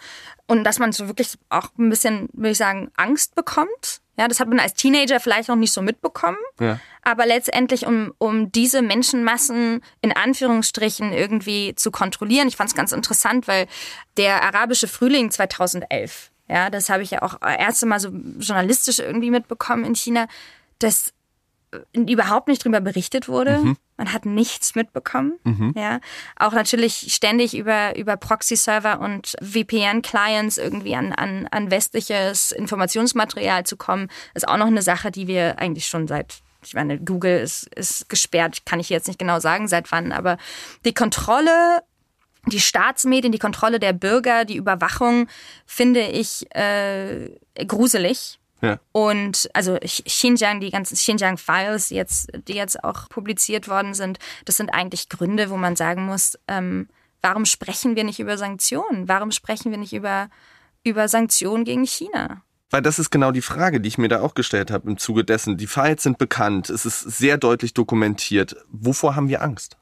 [0.47, 4.01] Und dass man so wirklich auch ein bisschen, würde ich sagen, Angst bekommt.
[4.17, 6.37] Ja, das hat man als Teenager vielleicht noch nicht so mitbekommen.
[6.59, 6.79] Ja.
[7.03, 12.91] Aber letztendlich, um, um diese Menschenmassen in Anführungsstrichen irgendwie zu kontrollieren, ich fand es ganz
[12.91, 13.67] interessant, weil
[14.17, 19.31] der arabische Frühling 2011, ja, das habe ich ja auch erste Mal so journalistisch irgendwie
[19.31, 20.27] mitbekommen in China,
[20.79, 21.13] dass
[21.93, 23.59] überhaupt nicht drüber berichtet wurde.
[23.59, 23.77] Mhm.
[23.97, 25.39] Man hat nichts mitbekommen.
[25.43, 25.73] Mhm.
[25.75, 25.99] Ja,
[26.37, 33.77] auch natürlich ständig über über Proxy-Server und VPN-Clients irgendwie an, an an westliches Informationsmaterial zu
[33.77, 37.67] kommen, ist auch noch eine Sache, die wir eigentlich schon seit ich meine, Google ist,
[37.75, 40.37] ist gesperrt, kann ich jetzt nicht genau sagen, seit wann, aber
[40.83, 41.81] die Kontrolle
[42.51, 45.27] die Staatsmedien, die Kontrolle der Bürger, die Überwachung
[45.65, 47.29] finde ich äh,
[47.65, 48.39] gruselig.
[48.61, 48.79] Ja.
[48.91, 54.19] Und also Xinjiang, die ganzen Xinjiang Files, die jetzt, die jetzt auch publiziert worden sind,
[54.45, 56.87] das sind eigentlich Gründe, wo man sagen muss, ähm,
[57.21, 59.07] warum sprechen wir nicht über Sanktionen?
[59.07, 60.29] Warum sprechen wir nicht über,
[60.83, 62.41] über Sanktionen gegen China?
[62.69, 65.23] Weil das ist genau die Frage, die ich mir da auch gestellt habe im Zuge
[65.23, 65.57] dessen.
[65.57, 68.57] Die Files sind bekannt, es ist sehr deutlich dokumentiert.
[68.69, 69.77] Wovor haben wir Angst?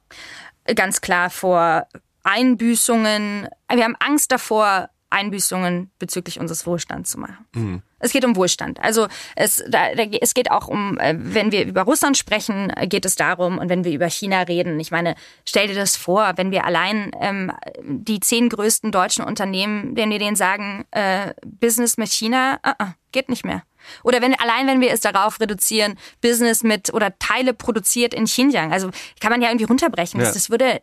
[0.75, 1.87] Ganz klar vor
[2.23, 3.47] Einbüßungen.
[3.71, 7.37] Wir haben Angst davor, Einbüßungen bezüglich unseres Wohlstands zu machen.
[7.53, 7.81] Mhm.
[7.99, 8.79] Es geht um Wohlstand.
[8.81, 13.15] Also es, da, es geht auch um, äh, wenn wir über Russland sprechen, geht es
[13.15, 16.65] darum, und wenn wir über China reden, ich meine, stell dir das vor, wenn wir
[16.65, 17.51] allein ähm,
[17.81, 22.93] die zehn größten deutschen Unternehmen, wenn wir denen sagen, äh, Business mit China, uh -uh,
[23.13, 23.63] geht nicht mehr.
[24.03, 28.73] Oder wenn allein wenn wir es darauf reduzieren, Business mit oder Teile produziert in Xinjiang.
[28.73, 28.89] Also
[29.21, 30.19] kann man ja irgendwie runterbrechen.
[30.19, 30.31] Ja.
[30.31, 30.81] Das würde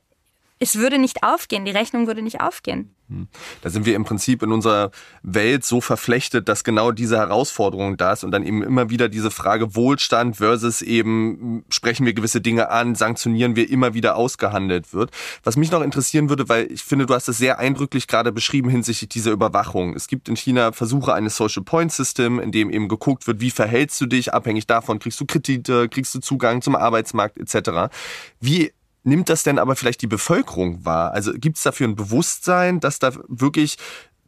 [0.63, 2.95] es würde nicht aufgehen, die Rechnung würde nicht aufgehen.
[3.09, 3.27] Hm.
[3.63, 4.93] Da sind wir im Prinzip in unserer
[5.25, 9.33] Welt so verflechtet, dass genau diese Herausforderung da ist und dann eben immer wieder diese
[9.33, 15.11] Frage Wohlstand versus eben sprechen wir gewisse Dinge an, sanktionieren wir immer wieder ausgehandelt wird.
[15.43, 18.71] Was mich noch interessieren würde, weil ich finde, du hast es sehr eindrücklich gerade beschrieben
[18.71, 19.97] hinsichtlich dieser Überwachung.
[19.97, 23.51] Es gibt in China Versuche eines Social Point System, in dem eben geguckt wird, wie
[23.51, 27.93] verhältst du dich, abhängig davon kriegst du Kredite, kriegst du Zugang zum Arbeitsmarkt etc.
[28.39, 28.71] Wie
[29.05, 31.13] nimmt das denn aber vielleicht die Bevölkerung wahr?
[31.13, 33.77] Also gibt es dafür ein Bewusstsein, dass da wirklich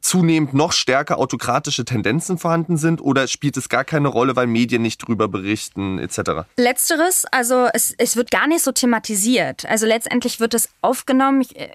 [0.04, 4.82] zunehmend noch stärker autokratische Tendenzen vorhanden sind oder spielt es gar keine Rolle, weil Medien
[4.82, 6.46] nicht drüber berichten etc.?
[6.56, 9.64] Letzteres, also es, es wird gar nicht so thematisiert.
[9.64, 11.68] Also letztendlich wird es aufgenommen äh,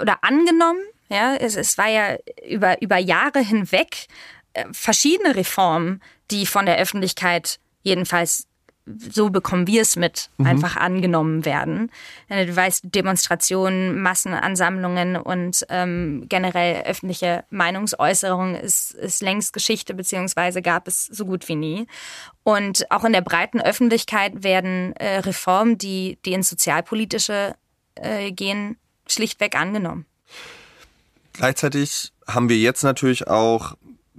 [0.00, 0.80] oder angenommen.
[1.08, 4.06] Ja, es, es war ja über, über Jahre hinweg
[4.52, 8.46] äh, verschiedene Reformen, die von der Öffentlichkeit jedenfalls
[8.86, 10.46] so bekommen wir es mit, mhm.
[10.46, 11.90] einfach angenommen werden.
[12.28, 20.62] Äh, du weißt, Demonstrationen, Massenansammlungen und ähm, generell öffentliche Meinungsäußerung ist, ist längst Geschichte, beziehungsweise
[20.62, 21.86] gab es so gut wie nie.
[22.42, 27.54] Und auch in der breiten Öffentlichkeit werden äh, Reformen, die, die ins Sozialpolitische
[27.94, 30.06] äh, gehen, schlichtweg angenommen.
[31.32, 33.74] Gleichzeitig haben wir jetzt natürlich auch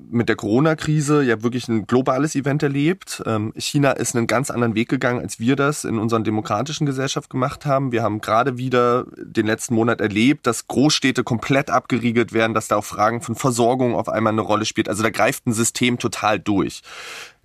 [0.09, 3.21] mit der Corona-Krise ja wirklich ein globales Event erlebt.
[3.25, 7.29] Ähm, China ist einen ganz anderen Weg gegangen, als wir das in unserer demokratischen Gesellschaft
[7.29, 7.91] gemacht haben.
[7.91, 12.77] Wir haben gerade wieder den letzten Monat erlebt, dass Großstädte komplett abgeriegelt werden, dass da
[12.77, 14.89] auch Fragen von Versorgung auf einmal eine Rolle spielt.
[14.89, 16.81] Also da greift ein System total durch.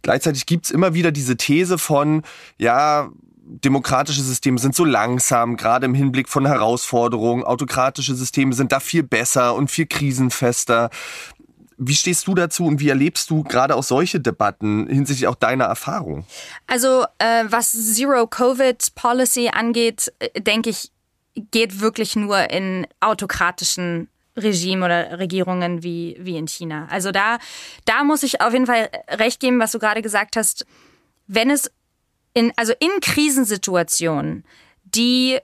[0.02, 2.22] Gleichzeitig gibt's immer wieder diese These von,
[2.58, 3.10] ja,
[3.46, 7.44] demokratische Systeme sind so langsam, gerade im Hinblick von Herausforderungen.
[7.44, 10.90] Autokratische Systeme sind da viel besser und viel krisenfester.
[11.78, 15.64] Wie stehst du dazu und wie erlebst du gerade auch solche Debatten hinsichtlich auch deiner
[15.64, 16.24] Erfahrung?
[16.66, 20.90] Also äh, was Zero-Covid-Policy angeht, äh, denke ich,
[21.50, 26.86] geht wirklich nur in autokratischen Regime oder Regierungen wie, wie in China.
[26.90, 27.38] Also da,
[27.84, 30.66] da muss ich auf jeden Fall recht geben, was du gerade gesagt hast.
[31.26, 31.70] Wenn es
[32.34, 34.44] in, also in Krisensituationen,
[34.84, 35.38] die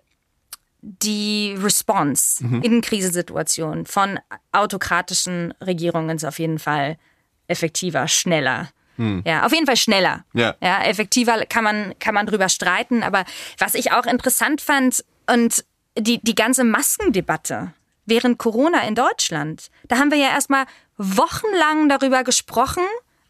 [0.83, 2.63] die Response mhm.
[2.63, 4.19] in Krisensituationen von
[4.51, 6.99] autokratischen Regierungen ist auf jeden Fall
[7.47, 8.69] effektiver, schneller.
[8.97, 9.23] Mhm.
[9.25, 10.25] Ja, auf jeden Fall schneller.
[10.35, 10.57] Ja.
[10.61, 13.03] ja, effektiver kann man, kann man drüber streiten.
[13.03, 13.25] Aber
[13.59, 15.65] was ich auch interessant fand und
[15.97, 17.73] die, die ganze Maskendebatte
[18.05, 20.65] während Corona in Deutschland, da haben wir ja erstmal
[20.99, 22.83] wochenlang darüber gesprochen,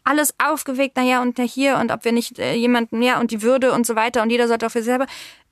[0.03, 3.71] alles aufgewegt, naja, und hier und ob wir nicht äh, jemanden, ja, und die Würde
[3.71, 5.05] und so weiter und jeder sollte auch für sich selber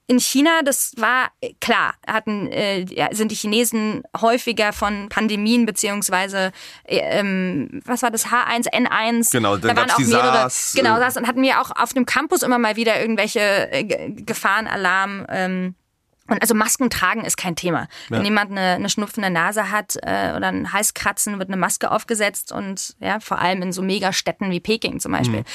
[0.07, 6.51] in China, das war klar, hatten äh, sind die Chinesen häufiger von Pandemien beziehungsweise
[6.83, 9.31] äh, ähm, was war das H1N1?
[9.31, 10.33] Genau, da waren auch mehrere.
[10.33, 13.83] SARS, genau, das und hatten wir auch auf dem Campus immer mal wieder irgendwelche äh,
[13.83, 15.25] Gefahrenalarm.
[15.29, 15.75] Ähm,
[16.27, 17.81] und also Masken tragen ist kein Thema.
[17.81, 18.17] Ja.
[18.17, 22.51] Wenn jemand eine, eine schnupfende Nase hat äh, oder ein Heißkratzen, wird eine Maske aufgesetzt
[22.51, 25.39] und ja, vor allem in so Megastädten wie Peking zum Beispiel.
[25.39, 25.45] Mhm.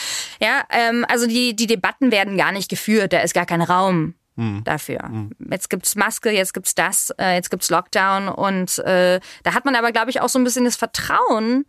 [0.41, 4.15] Ja, ähm, also die, die Debatten werden gar nicht geführt, da ist gar kein Raum
[4.37, 4.62] mhm.
[4.64, 5.07] dafür.
[5.09, 5.31] Mhm.
[5.51, 9.75] Jetzt gibt's Maske, jetzt gibt's das, äh, jetzt gibt's Lockdown und äh, da hat man
[9.75, 11.66] aber, glaube ich, auch so ein bisschen das Vertrauen,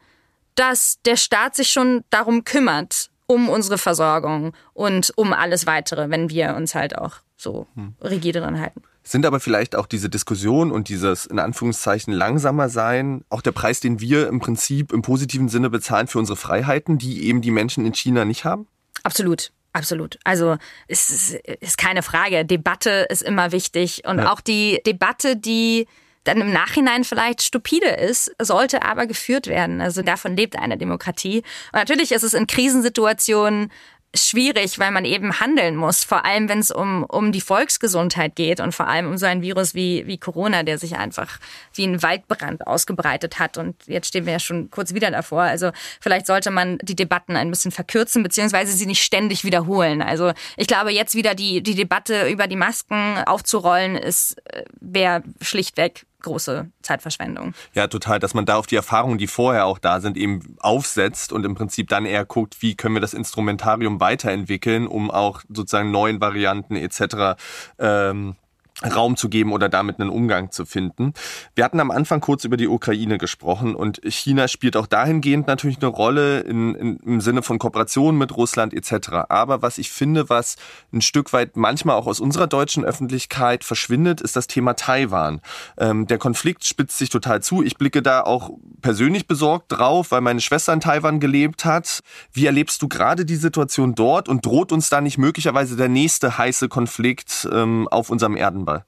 [0.56, 6.30] dass der Staat sich schon darum kümmert, um unsere Versorgung und um alles weitere, wenn
[6.30, 7.96] wir uns halt auch so mhm.
[8.02, 8.82] rigide dran halten.
[9.04, 13.80] Sind aber vielleicht auch diese Diskussion und dieses in Anführungszeichen langsamer sein auch der Preis,
[13.80, 17.86] den wir im Prinzip im positiven Sinne bezahlen für unsere Freiheiten, die eben die Menschen
[17.86, 18.68] in China nicht haben?
[19.04, 19.52] Absolut.
[19.74, 20.18] Absolut.
[20.24, 22.46] Also es ist, ist keine Frage.
[22.46, 24.04] Debatte ist immer wichtig.
[24.06, 24.32] Und ja.
[24.32, 25.88] auch die Debatte, die
[26.24, 29.80] dann im Nachhinein vielleicht stupide ist, sollte aber geführt werden.
[29.80, 31.38] Also davon lebt eine Demokratie.
[31.72, 33.72] Und natürlich ist es in Krisensituationen
[34.16, 38.60] schwierig, weil man eben handeln muss, vor allem wenn es um, um die Volksgesundheit geht
[38.60, 41.40] und vor allem um so ein Virus wie, wie Corona, der sich einfach
[41.74, 43.58] wie ein Waldbrand ausgebreitet hat.
[43.58, 45.42] Und jetzt stehen wir ja schon kurz wieder davor.
[45.42, 50.02] Also vielleicht sollte man die Debatten ein bisschen verkürzen, beziehungsweise sie nicht ständig wiederholen.
[50.02, 55.24] Also ich glaube, jetzt wieder die, die Debatte über die Masken aufzurollen, ist äh, wäre
[55.42, 57.54] schlichtweg große Zeitverschwendung.
[57.74, 61.32] Ja, total, dass man da auf die Erfahrungen, die vorher auch da sind, eben aufsetzt
[61.32, 65.92] und im Prinzip dann eher guckt, wie können wir das Instrumentarium weiterentwickeln, um auch sozusagen
[65.92, 67.40] neuen Varianten etc.
[67.80, 68.36] Ähm,
[68.84, 71.14] Raum zu geben oder damit einen Umgang zu finden.
[71.56, 75.78] Wir hatten am Anfang kurz über die Ukraine gesprochen und China spielt auch dahingehend natürlich
[75.78, 79.10] eine Rolle in, in, im Sinne von Kooperation mit Russland etc.
[79.30, 80.58] Aber was ich finde, was
[80.94, 85.42] ein Stück weit manchmal auch aus unserer deutschen Öffentlichkeit verschwindet, ist das Thema Taiwan.
[85.80, 87.64] Ähm, der Konflikt spitzt sich total zu.
[87.64, 92.02] Ich blicke da auch persönlich besorgt drauf, weil meine Schwester in Taiwan gelebt hat.
[92.32, 96.38] Wie erlebst du gerade die Situation dort und droht uns da nicht möglicherweise der nächste
[96.38, 98.36] heiße Konflikt ähm, auf unserem
[98.68, 98.86] Erdenball?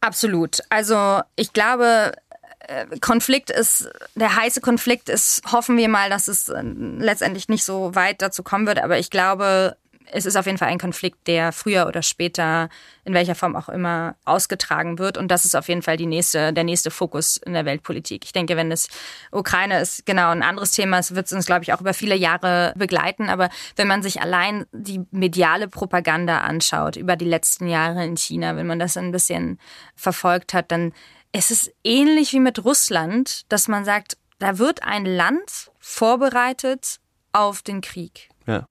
[0.00, 0.60] Absolut.
[0.68, 2.12] Also ich glaube,
[2.60, 7.64] äh, Konflikt ist, der heiße Konflikt ist, hoffen wir mal, dass es äh, letztendlich nicht
[7.64, 9.76] so weit dazu kommen wird, aber ich glaube,
[10.12, 12.68] es ist auf jeden Fall ein Konflikt, der früher oder später,
[13.04, 15.18] in welcher Form auch immer, ausgetragen wird.
[15.18, 18.24] Und das ist auf jeden Fall die nächste, der nächste Fokus in der Weltpolitik.
[18.24, 18.88] Ich denke, wenn es
[19.32, 22.72] Ukraine ist, genau ein anderes Thema, es wird uns, glaube ich, auch über viele Jahre
[22.76, 23.28] begleiten.
[23.28, 28.56] Aber wenn man sich allein die mediale Propaganda anschaut über die letzten Jahre in China,
[28.56, 29.58] wenn man das ein bisschen
[29.94, 30.92] verfolgt hat, dann
[31.32, 36.98] ist es ähnlich wie mit Russland, dass man sagt, da wird ein Land vorbereitet
[37.32, 38.28] auf den Krieg.
[38.46, 38.66] Ja.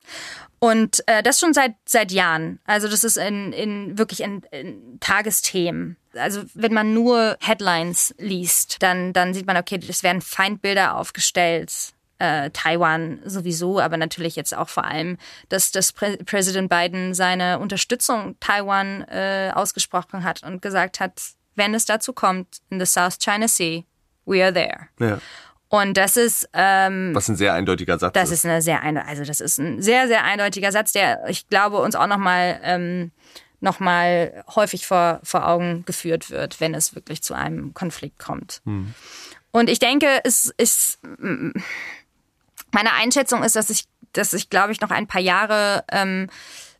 [0.59, 2.59] Und äh, das schon seit, seit Jahren.
[2.65, 5.97] Also das ist in, in wirklich in, in Tagesthemen.
[6.15, 11.71] Also wenn man nur Headlines liest, dann, dann sieht man, okay, es werden Feindbilder aufgestellt.
[12.17, 15.17] Äh, Taiwan sowieso, aber natürlich jetzt auch vor allem,
[15.49, 21.21] dass, dass Prä Präsident Biden seine Unterstützung Taiwan äh, ausgesprochen hat und gesagt hat,
[21.55, 23.83] wenn es dazu kommt, in the South China Sea,
[24.25, 24.87] we are there.
[24.97, 25.19] Ja.
[25.75, 28.45] Und das ist ähm, was ein sehr eindeutiger Satz das ist.
[28.45, 31.95] eine sehr ein, also das ist ein sehr sehr eindeutiger Satz, der ich glaube uns
[31.95, 33.11] auch noch mal ähm,
[33.59, 38.61] noch mal häufig vor vor Augen geführt wird, wenn es wirklich zu einem Konflikt kommt.
[38.63, 38.93] Hm.
[39.51, 40.99] Und ich denke, es ist
[42.71, 43.83] meine Einschätzung ist, dass ich
[44.13, 46.29] dass ich glaube ich noch ein paar Jahre ähm,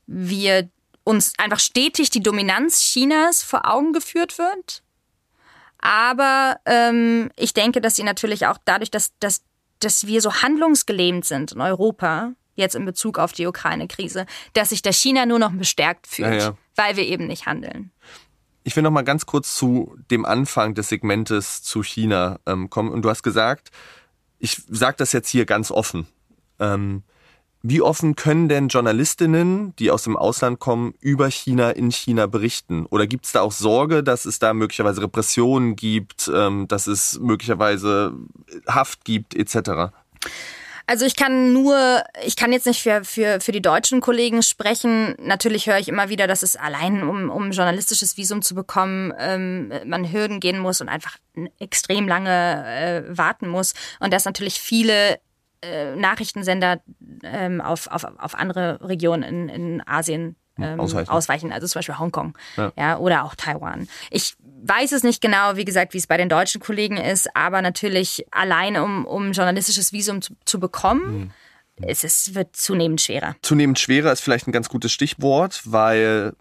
[0.08, 0.70] wir
[1.04, 4.85] uns einfach stetig die Dominanz Chinas vor Augen geführt wird
[5.86, 9.44] aber ähm, ich denke, dass sie natürlich auch dadurch, dass, dass,
[9.80, 14.82] dass wir so handlungsgelähmt sind in Europa, jetzt in Bezug auf die Ukraine-Krise, dass sich
[14.82, 16.58] der China nur noch bestärkt fühlt, ja, ja.
[16.76, 17.92] weil wir eben nicht handeln.
[18.64, 22.90] Ich will noch mal ganz kurz zu dem Anfang des Segmentes zu China ähm, kommen.
[22.90, 23.70] Und du hast gesagt,
[24.40, 26.08] ich sage das jetzt hier ganz offen.
[26.60, 27.04] Ähm,
[27.68, 32.86] wie offen können denn Journalistinnen, die aus dem Ausland kommen, über China in China berichten?
[32.86, 37.20] Oder gibt es da auch Sorge, dass es da möglicherweise Repressionen gibt, ähm, dass es
[37.20, 38.14] möglicherweise
[38.68, 39.92] Haft gibt, etc.?
[40.88, 45.16] Also ich kann nur, ich kann jetzt nicht für, für, für die deutschen Kollegen sprechen.
[45.20, 49.74] Natürlich höre ich immer wieder, dass es allein, um, um journalistisches Visum zu bekommen, ähm,
[49.86, 51.18] man Hürden gehen muss und einfach
[51.58, 53.74] extrem lange äh, warten muss.
[54.00, 55.18] Und dass natürlich viele
[55.66, 56.82] äh, Nachrichtensender
[57.24, 61.10] ähm, auf, auf, auf andere Regionen in, in Asien ähm, ausweichen.
[61.10, 61.52] ausweichen.
[61.52, 62.72] also zum Beispiel Hongkong ja.
[62.78, 62.98] ja.
[62.98, 63.88] oder auch Taiwan.
[64.10, 67.62] Ich weiß es nicht genau, wie gesagt, wie es bei den deutschen Kollegen ist, aber
[67.62, 71.18] natürlich allein um, um journalistisches Visum zu, zu bekommen.
[71.18, 71.32] Mhm.
[71.82, 73.36] Es ist, wird zunehmend schwerer.
[73.42, 76.34] Zunehmend schwerer ist vielleicht ein ganz gutes Stichwort, weil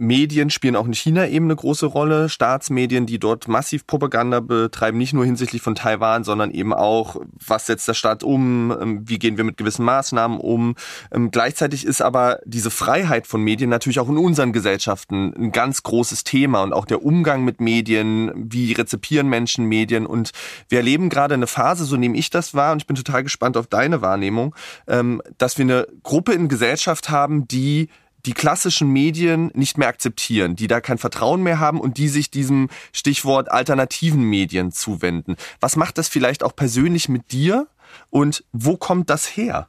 [0.00, 2.30] Medien spielen auch in China eben eine große Rolle.
[2.30, 7.66] Staatsmedien, die dort massiv Propaganda betreiben, nicht nur hinsichtlich von Taiwan, sondern eben auch, was
[7.66, 10.74] setzt der Staat um, ähm, wie gehen wir mit gewissen Maßnahmen um.
[11.12, 15.82] Ähm, gleichzeitig ist aber diese Freiheit von Medien natürlich auch in unseren Gesellschaften ein ganz
[15.82, 20.30] großes Thema und auch der Umgang mit Medien, wie rezipieren Menschen Medien und
[20.70, 23.58] wir erleben gerade eine Phase, so nehme ich das wahr und ich bin total gespannt
[23.58, 24.54] auf deine Wahrnehmung,
[24.88, 27.90] ähm, dass wir eine Gruppe in Gesellschaft haben, die
[28.26, 32.30] die klassischen Medien nicht mehr akzeptieren, die da kein Vertrauen mehr haben und die sich
[32.30, 35.36] diesem Stichwort alternativen Medien zuwenden.
[35.60, 37.66] Was macht das vielleicht auch persönlich mit dir
[38.10, 39.68] und wo kommt das her?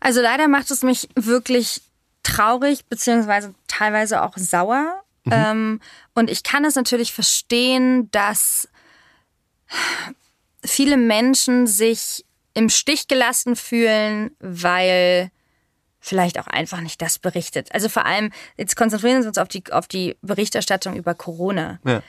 [0.00, 1.82] Also leider macht es mich wirklich
[2.22, 5.02] traurig beziehungsweise teilweise auch sauer.
[5.24, 5.32] Mhm.
[5.32, 5.80] Ähm,
[6.14, 8.68] und ich kann es natürlich verstehen, dass
[10.64, 15.30] viele Menschen sich im Stich gelassen fühlen, weil
[16.00, 17.72] vielleicht auch einfach nicht das berichtet.
[17.72, 21.78] Also vor allem, jetzt konzentrieren wir uns auf die, auf die Berichterstattung über Corona.
[21.84, 22.02] Ja.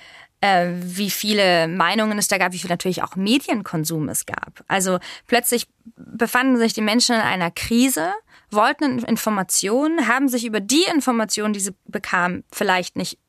[0.44, 4.64] Äh, wie viele Meinungen es da gab, wie viel natürlich auch Medienkonsum es gab.
[4.68, 8.12] Also plötzlich befanden sich die Menschen in einer Krise,
[8.50, 13.20] wollten Informationen, haben sich über die Informationen, die sie bekamen, vielleicht nicht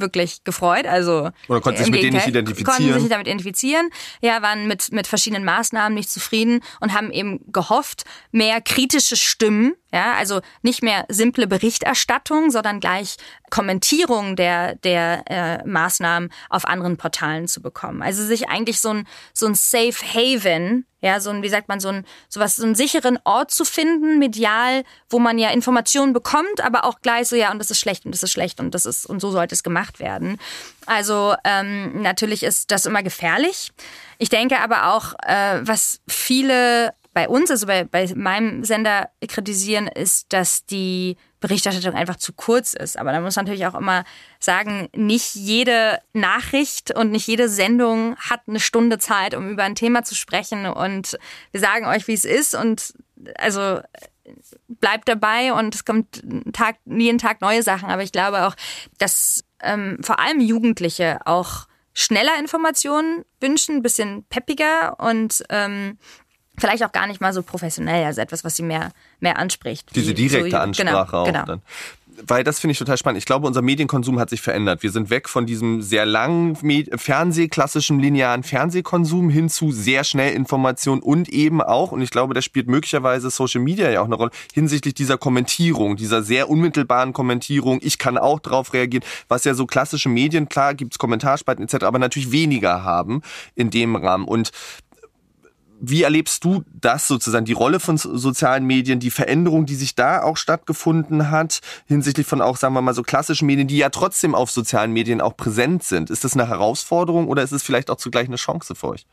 [0.00, 0.86] wirklich gefreut.
[0.86, 2.76] Also oder konnten sich mit denen nicht identifizieren.
[2.76, 3.90] Konnten sich damit identifizieren.
[4.20, 9.74] Ja, waren mit mit verschiedenen Maßnahmen nicht zufrieden und haben eben gehofft, mehr kritische Stimmen
[9.92, 13.16] ja, also nicht mehr simple Berichterstattung, sondern gleich
[13.50, 18.02] Kommentierung der, der äh, Maßnahmen auf anderen Portalen zu bekommen.
[18.02, 21.80] Also sich eigentlich so ein, so ein Safe Haven, ja, so ein, wie sagt man,
[21.80, 26.12] so ein, so was, so einen sicheren Ort zu finden, medial, wo man ja Informationen
[26.12, 28.74] bekommt, aber auch gleich so, ja, und das ist schlecht und das ist schlecht und
[28.74, 30.38] das ist, und so sollte es gemacht werden.
[30.86, 33.72] Also ähm, natürlich ist das immer gefährlich.
[34.18, 39.88] Ich denke aber auch, äh, was viele bei uns, also bei, bei meinem Sender kritisieren,
[39.88, 42.96] ist, dass die Berichterstattung einfach zu kurz ist.
[42.98, 44.04] Aber da muss man natürlich auch immer
[44.38, 49.74] sagen, nicht jede Nachricht und nicht jede Sendung hat eine Stunde Zeit, um über ein
[49.74, 50.66] Thema zu sprechen.
[50.66, 51.18] Und
[51.50, 52.54] wir sagen euch, wie es ist.
[52.54, 52.94] Und
[53.38, 53.80] also
[54.68, 56.22] bleibt dabei und es kommt
[56.52, 57.90] Tag, jeden Tag neue Sachen.
[57.90, 58.54] Aber ich glaube auch,
[58.98, 65.98] dass ähm, vor allem Jugendliche auch schneller Informationen wünschen, ein bisschen peppiger und ähm,
[66.60, 69.94] vielleicht auch gar nicht mal so professionell, also etwas, was sie mehr, mehr anspricht.
[69.94, 71.44] Diese direkte so, Ansprache genau, auch genau.
[71.44, 71.62] dann
[72.26, 73.18] weil das finde ich total spannend.
[73.18, 74.82] Ich glaube, unser Medienkonsum hat sich verändert.
[74.82, 76.56] Wir sind weg von diesem sehr langen
[76.96, 82.34] Fernseh, klassischen linearen Fernsehkonsum hin zu sehr schnell Information und eben auch, und ich glaube,
[82.34, 87.12] das spielt möglicherweise Social Media ja auch eine Rolle, hinsichtlich dieser Kommentierung, dieser sehr unmittelbaren
[87.12, 87.78] Kommentierung.
[87.82, 91.98] Ich kann auch drauf reagieren, was ja so klassische Medien, klar, gibt's Kommentarspalten etc., aber
[91.98, 93.22] natürlich weniger haben
[93.54, 94.24] in dem Rahmen.
[94.24, 94.50] Und
[95.80, 100.22] wie erlebst du das sozusagen, die Rolle von sozialen Medien, die Veränderung, die sich da
[100.22, 104.34] auch stattgefunden hat, hinsichtlich von auch, sagen wir mal, so klassischen Medien, die ja trotzdem
[104.34, 106.10] auf sozialen Medien auch präsent sind?
[106.10, 109.06] Ist das eine Herausforderung oder ist es vielleicht auch zugleich eine Chance für euch?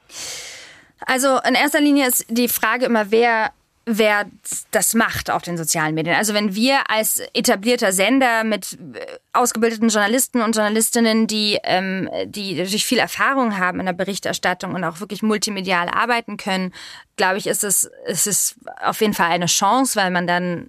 [1.05, 3.51] Also in erster Linie ist die Frage immer, wer
[3.87, 4.25] wer
[4.71, 6.15] das macht auf den sozialen Medien.
[6.15, 12.55] Also wenn wir als etablierter Sender mit äh, ausgebildeten Journalisten und Journalistinnen, die, ähm, die
[12.55, 16.73] natürlich viel Erfahrung haben in der Berichterstattung und auch wirklich multimedial arbeiten können,
[17.15, 20.67] glaube ich, ist es, ist es auf jeden Fall eine Chance, weil man dann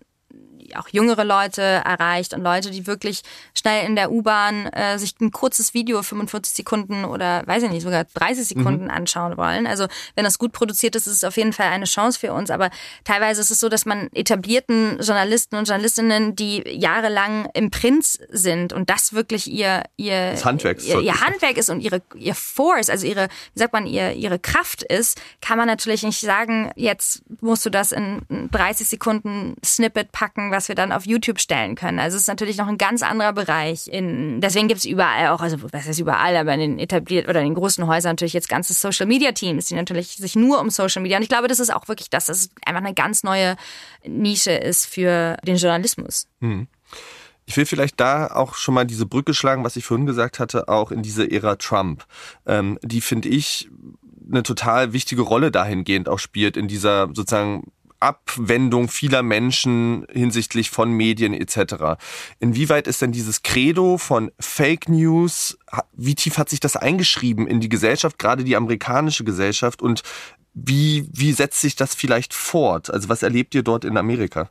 [0.76, 3.22] auch jüngere Leute erreicht und Leute, die wirklich
[3.54, 7.82] schnell in der U-Bahn äh, sich ein kurzes Video, 45 Sekunden oder weiß ich nicht,
[7.82, 8.90] sogar 30 Sekunden mhm.
[8.90, 9.66] anschauen wollen.
[9.66, 12.50] Also wenn das gut produziert ist, ist es auf jeden Fall eine Chance für uns.
[12.50, 12.70] Aber
[13.04, 18.72] teilweise ist es so, dass man etablierten Journalisten und Journalistinnen, die jahrelang im Print sind
[18.72, 20.36] und das wirklich ihr ihr,
[20.84, 24.38] ihr, ihr Handwerk ist und ihre ihr Force, also ihre, wie sagt man, ihr, ihre
[24.38, 30.12] Kraft ist, kann man natürlich nicht sagen, jetzt musst du das in 30 Sekunden Snippet
[30.12, 32.00] packen, was wir dann auf YouTube stellen können.
[32.00, 33.86] Also es ist natürlich noch ein ganz anderer Bereich.
[33.86, 37.38] In, deswegen gibt es überall auch, also was heißt überall, aber in den etabliert oder
[37.38, 40.70] in den großen Häusern natürlich jetzt ganze Social Media Teams, die natürlich sich nur um
[40.70, 41.16] Social Media.
[41.16, 43.56] Und ich glaube, das ist auch wirklich das, dass es einfach eine ganz neue
[44.04, 46.26] Nische ist für den Journalismus.
[46.40, 46.66] Hm.
[47.46, 50.68] Ich will vielleicht da auch schon mal diese Brücke schlagen, was ich vorhin gesagt hatte,
[50.68, 52.04] auch in diese Ära Trump.
[52.46, 53.70] Ähm, die finde ich
[54.28, 57.70] eine total wichtige Rolle dahingehend auch spielt in dieser sozusagen
[58.00, 61.98] Abwendung vieler Menschen hinsichtlich von Medien etc.
[62.38, 65.58] Inwieweit ist denn dieses Credo von Fake News,
[65.92, 70.02] wie tief hat sich das eingeschrieben in die Gesellschaft, gerade die amerikanische Gesellschaft und
[70.54, 72.90] wie, wie setzt sich das vielleicht fort?
[72.90, 74.50] Also was erlebt ihr dort in Amerika?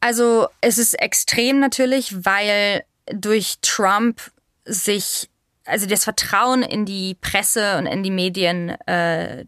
[0.00, 4.20] Also es ist extrem natürlich, weil durch Trump
[4.64, 5.28] sich,
[5.64, 9.44] also das Vertrauen in die Presse und in die Medien äh,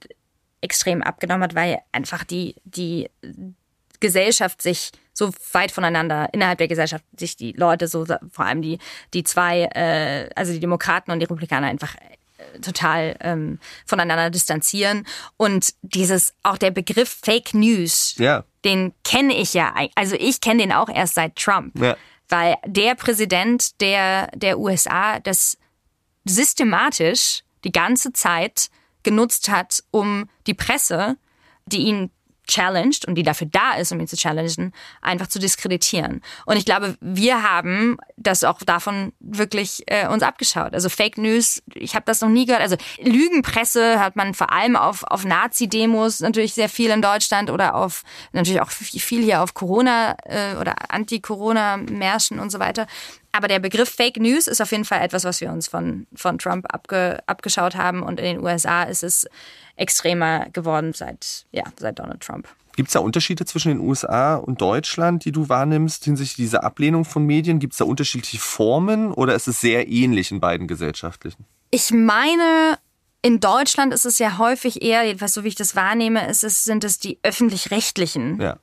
[0.62, 3.10] extrem abgenommen hat, weil einfach die, die
[4.00, 8.78] Gesellschaft sich so weit voneinander, innerhalb der Gesellschaft sich die Leute so, vor allem die,
[9.12, 15.06] die zwei, äh, also die Demokraten und die Republikaner einfach äh, total ähm, voneinander distanzieren.
[15.36, 18.44] Und dieses, auch der Begriff Fake News, ja.
[18.64, 21.78] den kenne ich ja, also ich kenne den auch erst seit Trump.
[21.78, 21.96] Ja.
[22.28, 25.58] Weil der Präsident der, der USA das
[26.24, 28.68] systematisch die ganze Zeit
[29.04, 31.16] genutzt hat, um die Presse,
[31.66, 32.10] die ihn
[32.48, 36.20] challenged und die dafür da ist, um ihn zu challengen, einfach zu diskreditieren.
[36.44, 40.74] Und ich glaube, wir haben das auch davon wirklich äh, uns abgeschaut.
[40.74, 42.62] Also Fake News, ich habe das noch nie gehört.
[42.62, 47.74] Also Lügenpresse hat man vor allem auf, auf Nazi-Demos natürlich sehr viel in Deutschland oder
[47.74, 52.86] auf natürlich auch viel hier auf Corona äh, oder Anti-Corona-Märschen und so weiter.
[53.32, 56.38] Aber der Begriff Fake News ist auf jeden Fall etwas, was wir uns von, von
[56.38, 58.02] Trump abge, abgeschaut haben.
[58.02, 59.26] Und in den USA ist es
[59.76, 62.46] extremer geworden seit, ja, seit Donald Trump.
[62.76, 67.04] Gibt es da Unterschiede zwischen den USA und Deutschland, die du wahrnimmst hinsichtlich dieser Ablehnung
[67.04, 67.58] von Medien?
[67.58, 71.44] Gibt es da unterschiedliche Formen oder ist es sehr ähnlich in beiden gesellschaftlichen?
[71.70, 72.78] Ich meine,
[73.22, 76.64] in Deutschland ist es ja häufig eher, jedenfalls so wie ich das wahrnehme, ist es,
[76.64, 78.40] sind es die öffentlich-rechtlichen.
[78.40, 78.58] Ja.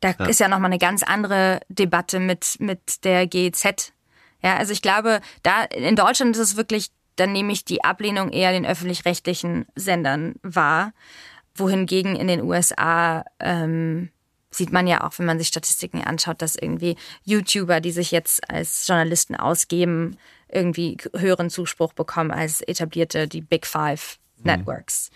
[0.00, 0.26] Da ja.
[0.26, 3.92] ist ja nochmal eine ganz andere Debatte mit, mit der GEZ.
[4.44, 8.30] Ja, also ich glaube, da in Deutschland ist es wirklich, dann nehme ich die Ablehnung
[8.30, 10.92] eher den öffentlich-rechtlichen Sendern wahr.
[11.54, 14.10] Wohingegen in den USA ähm,
[14.50, 18.50] sieht man ja auch, wenn man sich Statistiken anschaut, dass irgendwie YouTuber, die sich jetzt
[18.50, 20.18] als Journalisten ausgeben,
[20.48, 25.10] irgendwie höheren Zuspruch bekommen als etablierte, die Big Five Networks.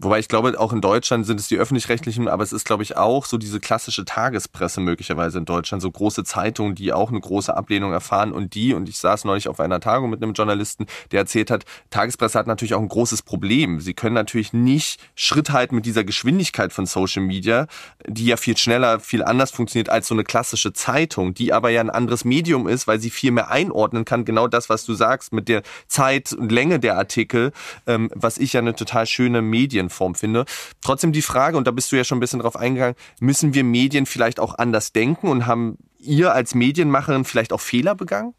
[0.00, 2.96] Wobei ich glaube, auch in Deutschland sind es die öffentlich-rechtlichen, aber es ist, glaube ich,
[2.96, 7.56] auch so diese klassische Tagespresse möglicherweise in Deutschland, so große Zeitungen, die auch eine große
[7.56, 8.32] Ablehnung erfahren.
[8.32, 11.64] Und die, und ich saß neulich auf einer Tagung mit einem Journalisten, der erzählt hat,
[11.90, 13.80] Tagespresse hat natürlich auch ein großes Problem.
[13.80, 17.66] Sie können natürlich nicht Schritt halten mit dieser Geschwindigkeit von Social Media,
[18.06, 21.80] die ja viel schneller, viel anders funktioniert als so eine klassische Zeitung, die aber ja
[21.80, 25.32] ein anderes Medium ist, weil sie viel mehr einordnen kann, genau das, was du sagst,
[25.32, 27.52] mit der Zeit und Länge der Artikel,
[27.86, 30.44] ähm, was ich ja eine total schöne Medien Medienform finde.
[30.80, 33.64] Trotzdem die Frage, und da bist du ja schon ein bisschen drauf eingegangen, müssen wir
[33.64, 38.34] Medien vielleicht auch anders denken und haben ihr als Medienmacherin vielleicht auch Fehler begangen?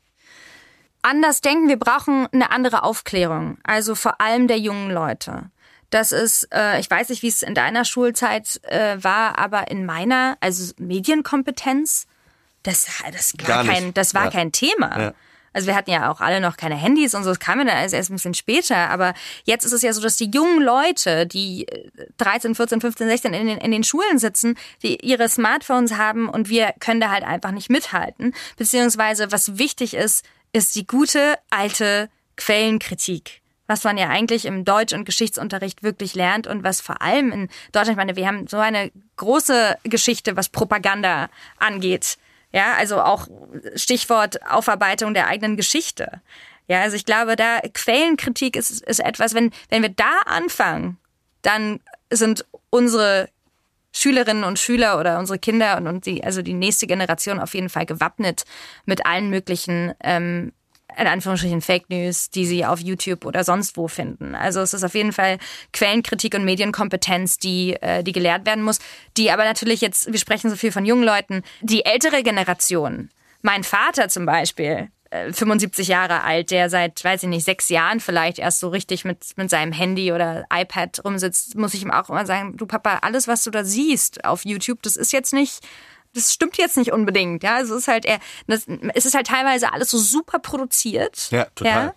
[1.05, 3.59] anders denken, wir brauchen eine andere Aufklärung.
[3.63, 5.51] Also vor allem der jungen Leute.
[5.91, 9.85] Das ist, äh, ich weiß nicht, wie es in deiner Schulzeit äh, war, aber in
[9.85, 12.07] meiner, also Medienkompetenz,
[12.63, 14.31] das, das war, kein, das war ja.
[14.31, 14.99] kein Thema.
[14.99, 15.13] Ja.
[15.55, 17.77] Also wir hatten ja auch alle noch keine Handys und so, das kam ja dann
[17.77, 18.89] erst ein bisschen später.
[18.89, 19.13] Aber
[19.45, 21.65] jetzt ist es ja so, dass die jungen Leute, die
[22.17, 26.49] 13, 14, 15, 16 in den, in den Schulen sitzen, die ihre Smartphones haben und
[26.49, 28.35] wir können da halt einfach nicht mithalten.
[28.57, 34.93] Beziehungsweise was wichtig ist, ist die gute alte Quellenkritik was man ja eigentlich im Deutsch-
[34.93, 38.57] und Geschichtsunterricht wirklich lernt und was vor allem in Deutschland, ich meine, wir haben so
[38.57, 42.19] eine große Geschichte, was Propaganda angeht.
[42.55, 43.27] Ja, also auch
[43.75, 46.21] Stichwort Aufarbeitung der eigenen Geschichte.
[46.69, 50.97] Ja, also ich glaube, da Quellenkritik ist, ist etwas, wenn, wenn wir da anfangen,
[51.41, 53.27] dann sind unsere
[53.91, 57.67] Schülerinnen und Schüler oder unsere Kinder und, und die, also die nächste Generation auf jeden
[57.67, 58.45] Fall gewappnet
[58.85, 60.53] mit allen möglichen ähm,
[60.97, 64.35] in Anführungsstrichen Fake News, die sie auf YouTube oder sonst wo finden.
[64.35, 65.37] Also es ist auf jeden Fall
[65.73, 68.79] Quellenkritik und Medienkompetenz, die, äh, die gelehrt werden muss,
[69.17, 73.09] die aber natürlich jetzt, wir sprechen so viel von jungen Leuten, die ältere Generation,
[73.41, 74.89] mein Vater zum Beispiel,
[75.31, 79.05] 75 äh, Jahre alt, der seit, weiß ich nicht, sechs Jahren vielleicht erst so richtig
[79.05, 82.99] mit, mit seinem Handy oder iPad rumsitzt, muss ich ihm auch immer sagen, du Papa,
[83.01, 85.59] alles, was du da siehst auf YouTube, das ist jetzt nicht
[86.15, 87.43] das stimmt jetzt nicht unbedingt.
[87.43, 91.29] Ja, es ist halt, eher, das, es ist halt teilweise alles so super produziert.
[91.29, 91.85] Ja, total.
[91.87, 91.95] Ja?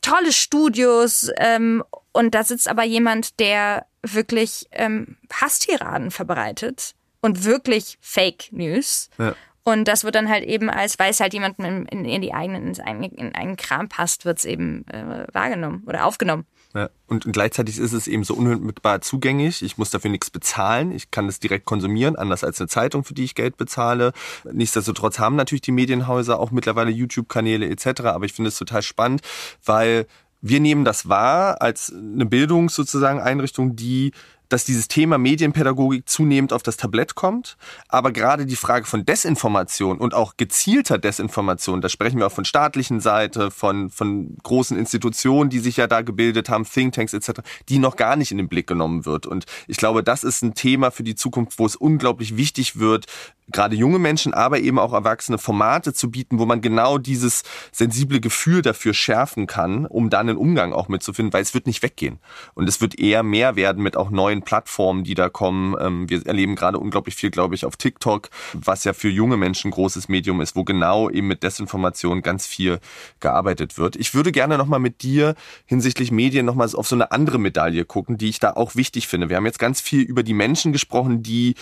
[0.00, 7.98] Tolle Studios ähm, und da sitzt aber jemand, der wirklich ähm, Hasstiraden verbreitet und wirklich
[8.02, 9.08] Fake News.
[9.18, 9.34] Ja.
[9.64, 12.68] Und das wird dann halt eben als, weil es halt jemandem in, in, die eigenen,
[12.68, 16.44] in, einen, in einen Kram passt, wird es eben äh, wahrgenommen oder aufgenommen.
[16.74, 19.62] Ja, und gleichzeitig ist es eben so unmittelbar zugänglich.
[19.62, 20.90] Ich muss dafür nichts bezahlen.
[20.90, 24.12] Ich kann es direkt konsumieren, anders als eine Zeitung, für die ich Geld bezahle.
[24.52, 28.02] Nichtsdestotrotz haben natürlich die Medienhäuser auch mittlerweile YouTube-Kanäle etc.
[28.06, 29.22] Aber ich finde es total spannend,
[29.64, 30.06] weil
[30.46, 34.12] wir nehmen das wahr als eine Bildungs sozusagen Einrichtung, die
[34.48, 37.56] dass dieses Thema Medienpädagogik zunehmend auf das Tablett kommt.
[37.88, 42.44] Aber gerade die Frage von Desinformation und auch gezielter Desinformation, da sprechen wir auch von
[42.44, 47.78] staatlichen Seite, von, von großen Institutionen, die sich ja da gebildet haben, Thinktanks etc., die
[47.78, 49.26] noch gar nicht in den Blick genommen wird.
[49.26, 53.06] Und ich glaube, das ist ein Thema für die Zukunft, wo es unglaublich wichtig wird,
[53.48, 57.42] gerade junge Menschen, aber eben auch Erwachsene Formate zu bieten, wo man genau dieses
[57.72, 61.82] sensible Gefühl dafür schärfen kann, um dann einen Umgang auch mitzufinden, weil es wird nicht
[61.82, 62.20] weggehen.
[62.54, 65.76] Und es wird eher mehr werden mit auch neuen Plattformen, die da kommen.
[65.80, 69.68] Ähm, wir erleben gerade unglaublich viel, glaube ich, auf TikTok, was ja für junge Menschen
[69.68, 72.80] ein großes Medium ist, wo genau eben mit Desinformation ganz viel
[73.20, 73.96] gearbeitet wird.
[73.96, 75.34] Ich würde gerne nochmal mit dir
[75.66, 79.28] hinsichtlich Medien nochmal auf so eine andere Medaille gucken, die ich da auch wichtig finde.
[79.28, 81.54] Wir haben jetzt ganz viel über die Menschen gesprochen, die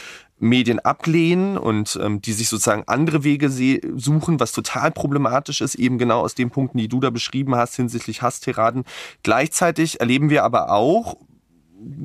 [0.42, 5.98] Medien ablehnen und ähm, die sich sozusagen andere Wege suchen, was total problematisch ist, eben
[5.98, 8.84] genau aus den Punkten, die du da beschrieben hast hinsichtlich Hasstiraden.
[9.22, 11.16] Gleichzeitig erleben wir aber auch,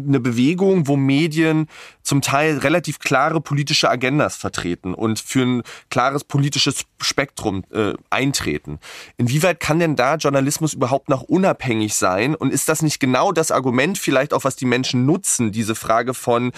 [0.07, 1.67] eine Bewegung, wo Medien
[2.03, 8.80] zum Teil relativ klare politische Agendas vertreten und für ein klares politisches Spektrum äh, eintreten.
[9.17, 12.36] Inwieweit kann denn da Journalismus überhaupt noch unabhängig sein?
[12.36, 16.13] Und ist das nicht genau das Argument vielleicht auch, was die Menschen nutzen, diese Frage
[16.13, 16.51] von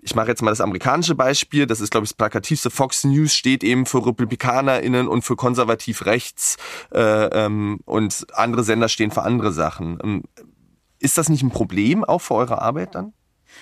[0.00, 2.70] ich mache jetzt mal das amerikanische Beispiel, das ist, glaube ich, das plakativste.
[2.70, 6.56] Fox News steht eben für RepublikanerInnen und für konservativ rechts
[6.92, 10.22] äh, ähm, und andere Sender stehen für andere Sachen.
[10.98, 13.12] Ist das nicht ein Problem auch für eure Arbeit dann?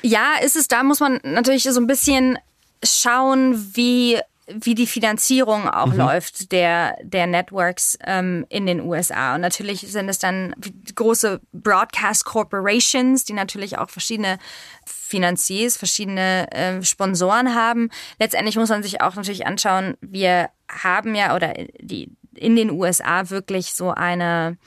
[0.03, 0.69] Ja, ist es.
[0.69, 2.39] Da muss man natürlich so ein bisschen
[2.83, 5.97] schauen, wie wie die Finanzierung auch mhm.
[5.97, 9.35] läuft der, der Networks ähm, in den USA.
[9.35, 10.55] Und natürlich sind es dann
[10.95, 14.39] große Broadcast Corporations, die natürlich auch verschiedene
[14.85, 17.91] Finanziers, verschiedene äh, Sponsoren haben.
[18.21, 23.31] Letztendlich muss man sich auch natürlich anschauen, wir haben ja oder die in den USA
[23.31, 24.59] wirklich so eine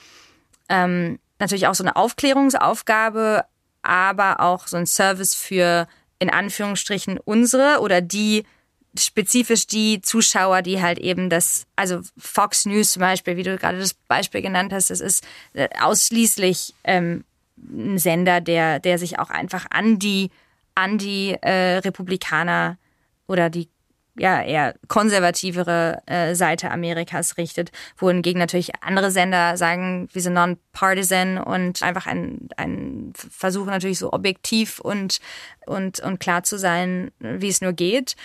[0.67, 3.45] ähm, natürlich auch so eine Aufklärungsaufgabe,
[3.81, 5.87] aber auch so ein Service für
[6.19, 8.43] in Anführungsstrichen unsere oder die
[8.97, 13.79] spezifisch die Zuschauer, die halt eben das, also Fox News zum Beispiel, wie du gerade
[13.79, 17.23] das Beispiel genannt hast, das ist äh, ausschließlich ähm,
[17.57, 20.31] ein Sender, der, der sich auch einfach an die,
[20.75, 22.77] an die äh, Republikaner
[23.27, 23.69] oder die
[24.19, 31.37] ja eher konservativere äh, Seite Amerikas richtet, wohingegen natürlich andere Sender sagen, wir sind non-partisan
[31.37, 35.19] und einfach ein, ein Versuch natürlich so objektiv und,
[35.65, 38.15] und, und klar zu sein, wie es nur geht.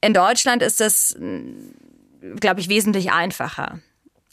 [0.00, 1.16] In Deutschland ist das,
[2.40, 3.80] glaube ich, wesentlich einfacher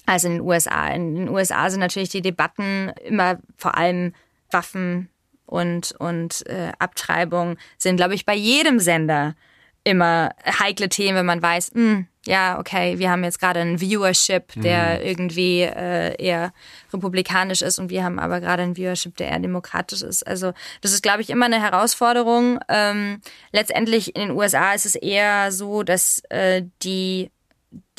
[0.06, 0.88] als in den USA.
[0.88, 4.14] In den USA sind natürlich die Debatten immer vor allem
[4.52, 5.10] Waffen
[5.46, 9.36] und, und äh, Abtreibung sind, glaube ich, bei jedem Sender
[9.84, 13.82] immer heikle Themen, wenn man weiß, mh, hm, ja, okay, wir haben jetzt gerade einen
[13.82, 15.06] Viewership, der mhm.
[15.06, 16.54] irgendwie äh, eher
[16.94, 20.26] republikanisch ist und wir haben aber gerade einen Viewership, der eher demokratisch ist.
[20.26, 22.60] Also das ist, glaube ich, immer eine Herausforderung.
[22.70, 23.20] Ähm,
[23.52, 27.30] letztendlich in den USA ist es eher so, dass äh, die,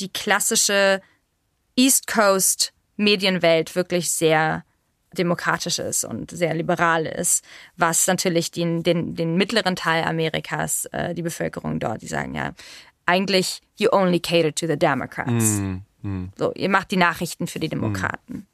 [0.00, 1.02] die klassische
[1.76, 4.64] East Coast Medienwelt wirklich sehr
[5.14, 7.44] demokratisch ist und sehr liberal ist,
[7.76, 12.52] was natürlich den, den, den mittleren Teil Amerikas, äh, die Bevölkerung dort, die sagen ja,
[13.06, 15.60] eigentlich you only cater to the Democrats.
[15.60, 16.32] Mm, mm.
[16.36, 18.46] So, ihr macht die Nachrichten für die Demokraten.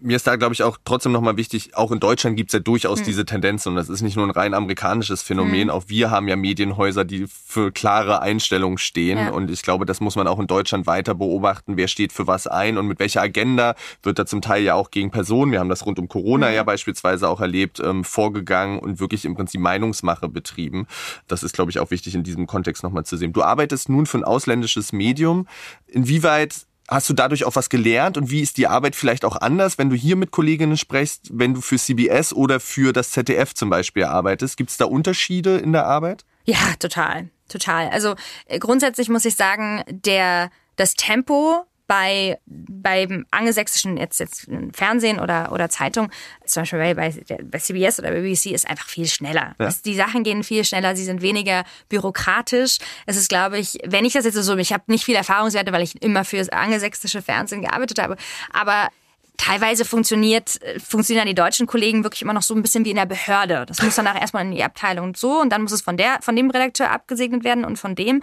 [0.00, 2.60] Mir ist da, glaube ich, auch trotzdem nochmal wichtig, auch in Deutschland gibt es ja
[2.60, 3.04] durchaus mhm.
[3.04, 5.64] diese Tendenzen und das ist nicht nur ein rein amerikanisches Phänomen.
[5.64, 5.70] Mhm.
[5.70, 9.30] Auch wir haben ja Medienhäuser, die für klare Einstellungen stehen ja.
[9.30, 11.76] und ich glaube, das muss man auch in Deutschland weiter beobachten.
[11.76, 14.90] Wer steht für was ein und mit welcher Agenda wird da zum Teil ja auch
[14.90, 16.54] gegen Personen, wir haben das rund um Corona mhm.
[16.54, 20.86] ja beispielsweise auch erlebt, ähm, vorgegangen und wirklich im Prinzip Meinungsmache betrieben.
[21.28, 23.32] Das ist, glaube ich, auch wichtig in diesem Kontext nochmal zu sehen.
[23.32, 25.46] Du arbeitest nun für ein ausländisches Medium.
[25.86, 29.78] Inwieweit Hast du dadurch auch was gelernt und wie ist die Arbeit vielleicht auch anders,
[29.78, 33.70] wenn du hier mit Kolleginnen sprichst, wenn du für CBS oder für das ZDF zum
[33.70, 34.56] Beispiel arbeitest?
[34.56, 36.24] Gibt es da Unterschiede in der Arbeit?
[36.44, 37.88] Ja, total, total.
[37.88, 38.14] Also
[38.46, 45.52] äh, grundsätzlich muss ich sagen, der das Tempo bei beim angelsächsischen jetzt, jetzt Fernsehen oder
[45.52, 46.10] oder Zeitung,
[46.44, 49.54] zum Beispiel bei, bei CBS oder bei BBC ist einfach viel schneller.
[49.58, 49.70] Ja.
[49.84, 52.78] Die Sachen gehen viel schneller, sie sind weniger bürokratisch.
[53.06, 55.82] Es ist, glaube ich, wenn ich das jetzt so, ich habe nicht viel Erfahrungswerte, weil
[55.82, 58.16] ich immer für das angelsächsische Fernsehen gearbeitet habe,
[58.52, 58.88] aber
[59.36, 63.06] teilweise funktioniert, funktionieren die deutschen Kollegen wirklich immer noch so ein bisschen wie in der
[63.06, 63.64] Behörde.
[63.66, 66.18] Das muss danach erstmal in die Abteilung und so und dann muss es von der,
[66.22, 68.22] von dem Redakteur abgesegnet werden und von dem.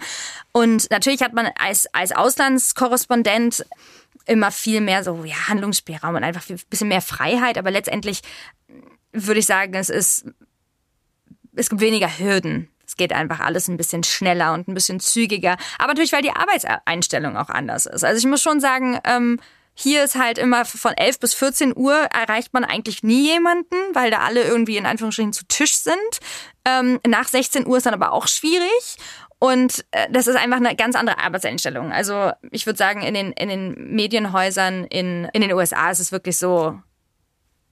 [0.52, 3.64] Und natürlich hat man als, als Auslandskorrespondent
[4.26, 8.22] immer viel mehr so, ja, Handlungsspielraum und einfach ein bisschen mehr Freiheit, aber letztendlich
[9.12, 10.24] würde ich sagen, es ist,
[11.54, 12.68] es gibt weniger Hürden.
[12.86, 15.56] Es geht einfach alles ein bisschen schneller und ein bisschen zügiger.
[15.78, 18.04] Aber natürlich, weil die Arbeitseinstellung auch anders ist.
[18.04, 19.40] Also ich muss schon sagen, ähm,
[19.74, 24.10] hier ist halt immer von 11 bis 14 Uhr erreicht man eigentlich nie jemanden, weil
[24.10, 25.96] da alle irgendwie in Anführungsstrichen zu Tisch sind.
[26.64, 28.96] Ähm, nach 16 Uhr ist dann aber auch schwierig.
[29.38, 31.90] Und äh, das ist einfach eine ganz andere Arbeitseinstellung.
[31.90, 36.12] Also ich würde sagen, in den, in den Medienhäusern in, in den USA ist es
[36.12, 36.78] wirklich so,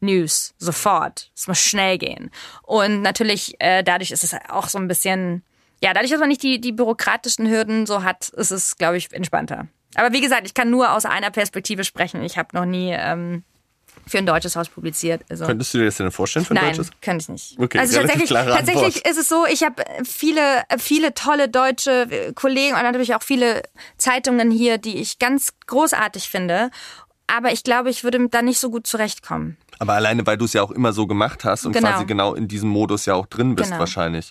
[0.01, 1.31] News, sofort.
[1.37, 2.31] Es muss schnell gehen.
[2.63, 5.45] Und natürlich, äh, dadurch ist es auch so ein bisschen,
[5.83, 9.13] ja, dadurch, dass man nicht die, die bürokratischen Hürden so hat, ist es, glaube ich,
[9.13, 9.69] entspannter.
[9.95, 12.22] Aber wie gesagt, ich kann nur aus einer Perspektive sprechen.
[12.22, 13.43] Ich habe noch nie ähm,
[14.07, 15.22] für ein deutsches Haus publiziert.
[15.28, 16.91] Also Könntest du dir das denn vorstellen für ein Nein, deutsches?
[17.01, 17.59] könnte ich nicht.
[17.59, 22.74] Okay, also tatsächlich, tatsächlich ist es so, ich habe viele, viele tolle deutsche äh, Kollegen
[22.74, 23.62] und natürlich auch viele
[23.99, 26.70] Zeitungen hier, die ich ganz großartig finde.
[27.26, 29.57] Aber ich glaube, ich würde da nicht so gut zurechtkommen.
[29.81, 31.89] Aber alleine, weil du es ja auch immer so gemacht hast und genau.
[31.89, 33.81] quasi genau in diesem Modus ja auch drin bist genau.
[33.81, 34.31] wahrscheinlich.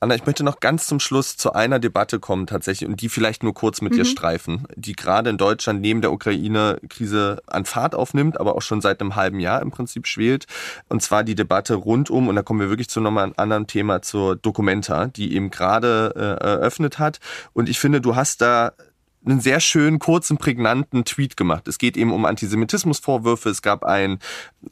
[0.00, 3.42] Anna, ich möchte noch ganz zum Schluss zu einer Debatte kommen tatsächlich und die vielleicht
[3.42, 3.96] nur kurz mit mhm.
[3.96, 8.82] dir streifen, die gerade in Deutschland neben der Ukraine-Krise an Fahrt aufnimmt, aber auch schon
[8.82, 10.44] seit einem halben Jahr im Prinzip schwelt.
[10.90, 13.66] Und zwar die Debatte rund um, und da kommen wir wirklich zu nochmal einem anderen
[13.66, 17.18] Thema, zur Documenta, die eben gerade äh, eröffnet hat.
[17.54, 18.72] Und ich finde, du hast da
[19.24, 21.68] einen sehr schönen, kurzen, prägnanten Tweet gemacht.
[21.68, 23.50] Es geht eben um Antisemitismusvorwürfe.
[23.50, 24.18] Es gab ein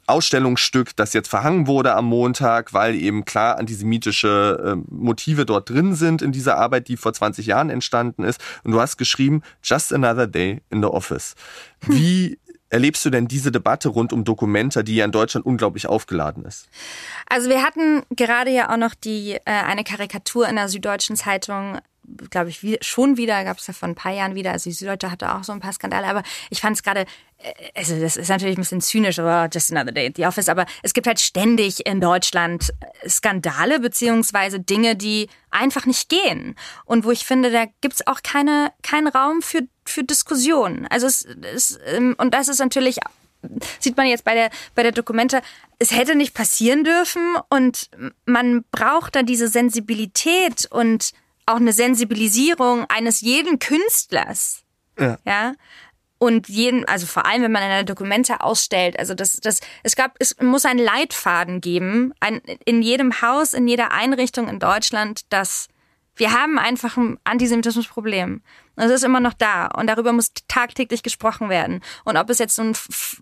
[0.07, 5.95] Ausstellungsstück, das jetzt verhangen wurde am Montag, weil eben klar antisemitische äh, Motive dort drin
[5.95, 8.41] sind in dieser Arbeit, die vor 20 Jahren entstanden ist.
[8.65, 11.35] Und du hast geschrieben, just another day in the office.
[11.87, 12.39] Wie
[12.71, 16.69] erlebst du denn diese Debatte rund um Dokumenta, die ja in Deutschland unglaublich aufgeladen ist?
[17.29, 21.79] Also wir hatten gerade ja auch noch die äh, eine Karikatur in der Süddeutschen Zeitung
[22.31, 24.53] glaube ich, wie, schon wieder, gab es ja vor ein paar Jahren wieder.
[24.53, 27.01] Also die Süddeutsche hatte auch so ein paar Skandale, aber ich fand es gerade,
[27.39, 30.49] äh, also das ist natürlich ein bisschen zynisch, aber just another day at the office,
[30.49, 32.73] aber es gibt halt ständig in Deutschland
[33.07, 36.57] Skandale beziehungsweise Dinge, die einfach nicht gehen.
[36.85, 40.87] Und wo ich finde, da gibt's auch keine, keinen Raum für, für Diskussion.
[40.91, 42.99] Also es, es, ähm, und das ist natürlich
[43.79, 45.43] sieht man jetzt bei der, bei der Dokumente,
[45.79, 47.91] es hätte nicht passieren dürfen und
[48.27, 51.13] man braucht da diese Sensibilität und
[51.53, 54.63] auch eine Sensibilisierung eines jeden Künstlers.
[54.99, 55.19] Ja.
[55.25, 55.55] ja?
[56.19, 60.17] Und jeden, also vor allem, wenn man eine Dokumente ausstellt, also das, das, es gab,
[60.19, 65.69] es muss einen Leitfaden geben, ein, in jedem Haus, in jeder Einrichtung in Deutschland, dass
[66.17, 68.43] wir haben einfach ein Antisemitismusproblem.
[68.77, 69.69] Und es ist immer noch da.
[69.69, 71.81] Und darüber muss tagtäglich gesprochen werden.
[72.05, 72.75] Und ob es jetzt so eine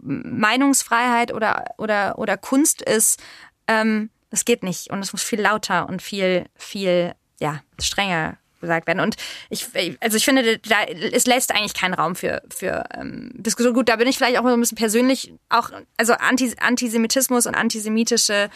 [0.02, 3.22] Meinungsfreiheit oder, oder, oder Kunst ist,
[3.68, 4.90] ähm, das geht nicht.
[4.90, 9.00] Und es muss viel lauter und viel, viel ja, strenger gesagt werden.
[9.00, 9.16] Und
[9.50, 9.68] ich,
[10.00, 13.74] also ich finde, da, es lässt eigentlich keinen Raum für, für ähm, Diskussion.
[13.74, 18.50] Gut, da bin ich vielleicht auch ein bisschen persönlich auch, also Anti, Antisemitismus und antisemitische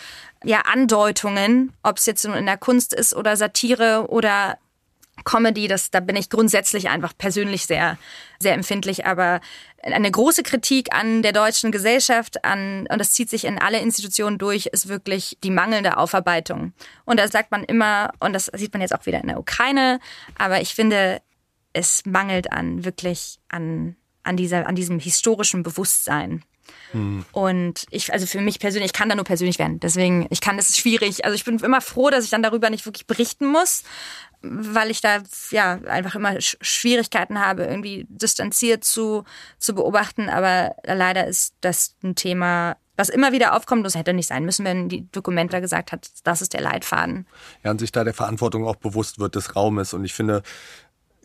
[0.45, 4.59] ja, Andeutungen, ob es jetzt in der Kunst ist oder Satire oder
[5.25, 7.99] Comedy, das, da bin ich grundsätzlich einfach persönlich sehr,
[8.39, 9.41] sehr empfindlich, aber
[9.83, 14.39] eine große Kritik an der deutschen Gesellschaft, an, und das zieht sich in alle Institutionen
[14.39, 16.73] durch, ist wirklich die mangelnde Aufarbeitung.
[17.05, 20.01] Und da sagt man immer, und das sieht man jetzt auch wieder in der Ukraine,
[20.39, 21.21] aber ich finde,
[21.73, 26.43] es mangelt an wirklich an, an dieser, an diesem historischen Bewusstsein.
[26.93, 27.25] Hm.
[27.33, 29.81] Und ich, also für mich persönlich, ich kann da nur persönlich werden.
[29.81, 31.25] Deswegen, ich kann, das ist schwierig.
[31.25, 33.83] Also ich bin immer froh, dass ich dann darüber nicht wirklich berichten muss
[34.43, 39.25] weil ich da ja einfach immer Schwierigkeiten habe, irgendwie distanziert zu,
[39.59, 40.29] zu beobachten.
[40.29, 43.87] Aber leider ist das ein Thema, was immer wieder aufkommt.
[43.87, 47.27] Das hätte nicht sein müssen, wenn die Dokumenta gesagt hat, das ist der Leitfaden.
[47.63, 49.95] Ja, und sich da der Verantwortung auch bewusst wird des Raumes.
[49.95, 50.43] Und ich finde,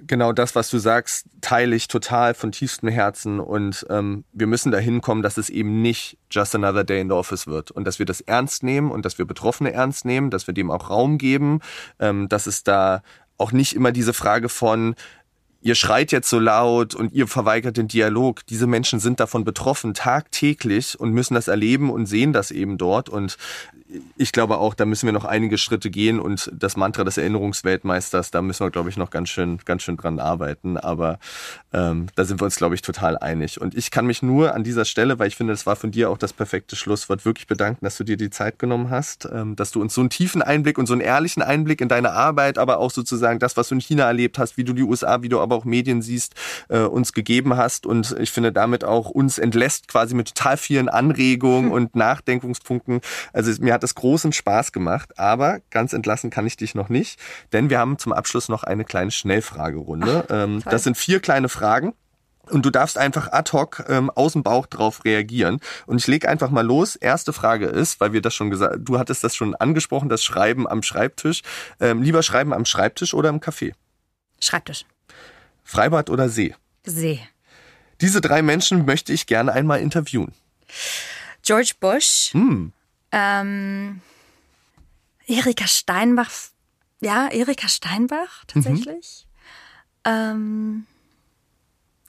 [0.05, 4.71] genau das, was du sagst, teile ich total von tiefstem Herzen und ähm, wir müssen
[4.71, 7.99] dahin kommen, dass es eben nicht just another day in the office wird und dass
[7.99, 11.17] wir das ernst nehmen und dass wir Betroffene ernst nehmen, dass wir dem auch Raum
[11.17, 11.61] geben,
[11.99, 13.01] ähm, dass es da
[13.37, 14.95] auch nicht immer diese Frage von
[15.61, 18.45] ihr schreit jetzt so laut und ihr verweigert den Dialog.
[18.47, 23.09] Diese Menschen sind davon betroffen tagtäglich und müssen das erleben und sehen das eben dort.
[23.09, 23.37] Und
[24.17, 28.31] ich glaube auch, da müssen wir noch einige Schritte gehen und das Mantra des Erinnerungsweltmeisters,
[28.31, 30.77] da müssen wir, glaube ich, noch ganz schön, ganz schön dran arbeiten.
[30.77, 31.19] Aber
[31.71, 33.61] ähm, da sind wir uns, glaube ich, total einig.
[33.61, 36.09] Und ich kann mich nur an dieser Stelle, weil ich finde, das war von dir
[36.09, 39.71] auch das perfekte Schlusswort, wirklich bedanken, dass du dir die Zeit genommen hast, ähm, dass
[39.71, 42.79] du uns so einen tiefen Einblick und so einen ehrlichen Einblick in deine Arbeit, aber
[42.79, 45.39] auch sozusagen das, was du in China erlebt hast, wie du die USA, wie du
[45.47, 46.35] aber auch Medien siehst,
[46.69, 47.85] äh, uns gegeben hast.
[47.85, 53.01] Und ich finde damit auch uns entlässt quasi mit total vielen Anregungen und Nachdenkungspunkten.
[53.33, 57.19] Also mir hat es großen Spaß gemacht, aber ganz entlassen kann ich dich noch nicht,
[57.53, 60.25] denn wir haben zum Abschluss noch eine kleine Schnellfragerunde.
[60.27, 61.93] Ach, ähm, das sind vier kleine Fragen.
[62.49, 65.59] Und du darfst einfach ad hoc ähm, aus dem Bauch drauf reagieren.
[65.85, 66.95] Und ich lege einfach mal los.
[66.95, 70.67] Erste Frage ist, weil wir das schon gesagt, du hattest das schon angesprochen, das Schreiben
[70.67, 71.41] am Schreibtisch.
[71.79, 73.73] Ähm, lieber Schreiben am Schreibtisch oder im Café?
[74.39, 74.85] Schreibtisch.
[75.67, 76.55] Freibad oder See?
[76.85, 77.19] See.
[77.99, 80.31] Diese drei Menschen möchte ich gerne einmal interviewen.
[81.43, 82.71] George Bush, hm.
[83.11, 84.01] Ähm,
[85.25, 86.31] Erika Steinbach,
[87.01, 89.27] ja, Erika Steinbach tatsächlich.
[90.05, 90.11] Mhm.
[90.11, 90.85] Ähm,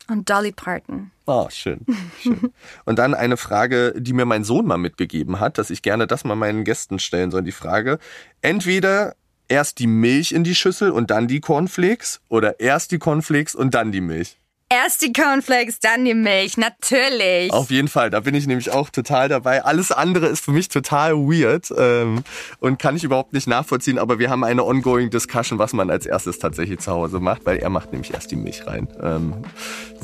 [0.08, 1.10] und Dolly Parton.
[1.26, 1.84] Oh, schön.
[2.22, 2.52] schön.
[2.86, 6.24] Und dann eine Frage, die mir mein Sohn mal mitgegeben hat, dass ich gerne das
[6.24, 7.42] mal meinen Gästen stellen soll.
[7.42, 7.98] Die Frage,
[8.40, 9.14] entweder
[9.48, 13.74] erst die Milch in die Schüssel und dann die Cornflakes oder erst die Cornflakes und
[13.74, 14.37] dann die Milch?
[14.70, 17.50] Erst die Cornflakes, dann die Milch, natürlich.
[17.54, 19.64] Auf jeden Fall, da bin ich nämlich auch total dabei.
[19.64, 22.22] Alles andere ist für mich total weird ähm,
[22.60, 26.04] und kann ich überhaupt nicht nachvollziehen, aber wir haben eine ongoing Discussion, was man als
[26.04, 28.88] erstes tatsächlich zu Hause macht, weil er macht nämlich erst die Milch rein.
[29.02, 29.36] Ähm,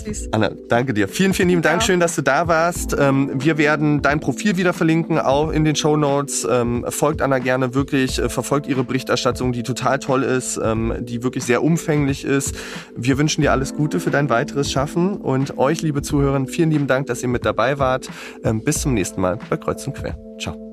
[0.03, 0.31] Süß.
[0.33, 1.09] Anna, danke dir.
[1.09, 1.83] Vielen, vielen lieben Dank.
[1.83, 2.97] Schön, dass du da warst.
[2.99, 6.49] Ähm, wir werden dein Profil wieder verlinken, auch in den Show Notes.
[6.51, 11.23] Ähm, folgt Anna gerne wirklich, äh, verfolgt ihre Berichterstattung, die total toll ist, ähm, die
[11.23, 12.55] wirklich sehr umfänglich ist.
[12.97, 15.17] Wir wünschen dir alles Gute für dein weiteres weiteres schaffen.
[15.17, 18.09] Und euch, liebe Zuhörer, vielen lieben Dank, dass ihr mit dabei wart.
[18.45, 20.17] Ähm, bis zum nächsten Mal bei Kreuz und Quer.
[20.39, 20.73] Ciao.